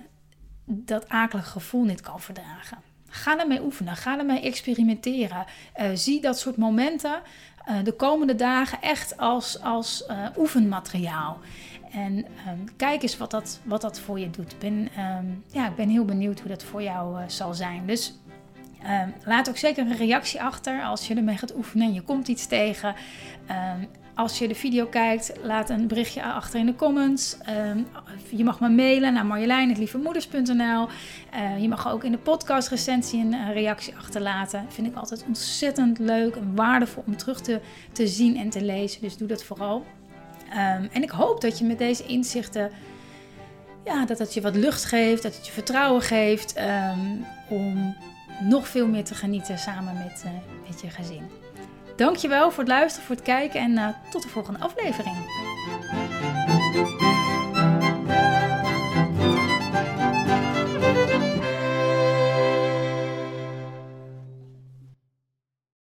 dat 0.65 1.09
akelige 1.09 1.51
gevoel 1.51 1.85
niet 1.85 2.01
kan 2.01 2.21
verdragen. 2.21 2.79
Ga 3.11 3.39
ermee 3.39 3.63
oefenen, 3.63 3.97
ga 3.97 4.19
ermee 4.19 4.41
experimenteren. 4.41 5.45
Uh, 5.81 5.87
zie 5.95 6.21
dat 6.21 6.39
soort 6.39 6.57
momenten 6.57 7.21
uh, 7.69 7.85
de 7.85 7.93
komende 7.93 8.35
dagen 8.35 8.81
echt 8.81 9.17
als, 9.17 9.61
als 9.63 10.05
uh, 10.11 10.27
oefenmateriaal. 10.39 11.39
En 11.93 12.17
um, 12.17 12.65
kijk 12.77 13.03
eens 13.03 13.17
wat 13.17 13.31
dat, 13.31 13.61
wat 13.65 13.81
dat 13.81 14.01
voor 14.01 14.21
je 14.21 14.31
doet. 14.31 14.59
Ben, 14.59 14.89
um, 14.99 15.45
ja, 15.53 15.69
ik 15.69 15.75
ben 15.75 15.89
heel 15.89 16.05
benieuwd 16.05 16.41
hoe 16.41 16.49
dat 16.49 16.65
voor 16.65 16.83
jou 16.83 17.21
zal 17.27 17.55
zijn. 17.55 17.87
Dus 17.87 18.15
Um, 18.87 19.15
laat 19.25 19.49
ook 19.49 19.57
zeker 19.57 19.87
een 19.87 19.97
reactie 19.97 20.43
achter 20.43 20.83
als 20.83 21.07
je 21.07 21.15
ermee 21.15 21.37
gaat 21.37 21.55
oefenen 21.57 21.87
en 21.87 21.95
je 21.95 22.03
komt 22.03 22.29
iets 22.29 22.47
tegen. 22.47 22.95
Als 24.15 24.39
je 24.39 24.49
de 24.49 24.55
video 24.55 24.87
kijkt, 24.87 25.33
laat 25.43 25.71
een 25.71 25.87
berichtje 25.87 26.23
achter 26.23 26.61
in 26.61 26.67
de 26.67 26.75
comments. 26.75 27.37
Um, 27.49 27.87
je 28.31 28.45
mag 28.45 28.61
me 28.61 28.69
mailen 28.69 29.13
naar 29.13 29.27
marjolein.lievemoeders.nl. 29.27 30.89
Uh, 31.35 31.63
je 31.63 31.69
mag 31.69 31.89
ook 31.89 32.05
in 32.05 32.13
de 32.13 32.19
podcast 32.19 32.69
recensie 32.69 33.21
een 33.21 33.53
reactie 33.53 33.97
achterlaten. 33.97 34.67
Vind 34.69 34.87
ik 34.87 34.97
altijd 34.97 35.25
ontzettend 35.27 35.99
leuk 35.99 36.37
en 36.37 36.55
waardevol 36.55 37.03
om 37.07 37.17
terug 37.17 37.41
te, 37.41 37.61
te 37.93 38.07
zien 38.07 38.37
en 38.37 38.51
te 38.51 38.65
lezen. 38.65 39.01
Dus 39.01 39.17
doe 39.17 39.29
dat 39.29 39.45
vooral. 39.45 39.85
en 40.93 41.03
ik 41.03 41.11
hoop 41.11 41.41
dat 41.41 41.59
je 41.59 41.65
met 41.65 41.79
deze 41.79 42.07
inzichten 42.07 42.71
ja, 43.85 44.07
dat 44.07 44.19
het 44.19 44.35
je 44.35 44.41
wat 44.41 44.57
lucht 44.57 44.85
geeft, 44.85 45.23
dat 45.23 45.37
het 45.37 45.47
je 45.47 45.53
vertrouwen 45.53 46.03
geeft 46.03 46.55
om 47.49 47.97
nog 48.41 48.69
veel 48.69 48.87
meer 48.87 49.05
te 49.05 49.15
genieten 49.15 49.59
samen 49.59 49.95
met, 49.95 50.23
uh, 50.27 50.31
met 50.69 50.81
je 50.81 50.91
gezin. 50.91 51.50
Dankjewel 52.01 52.51
voor 52.51 52.59
het 52.59 52.73
luisteren, 52.73 53.07
voor 53.07 53.17
het 53.17 53.25
kijken 53.25 53.61
en 53.61 53.71
uh, 53.71 53.89
tot 54.11 54.23
de 54.23 54.29
volgende 54.29 54.59
aflevering. 54.61 55.17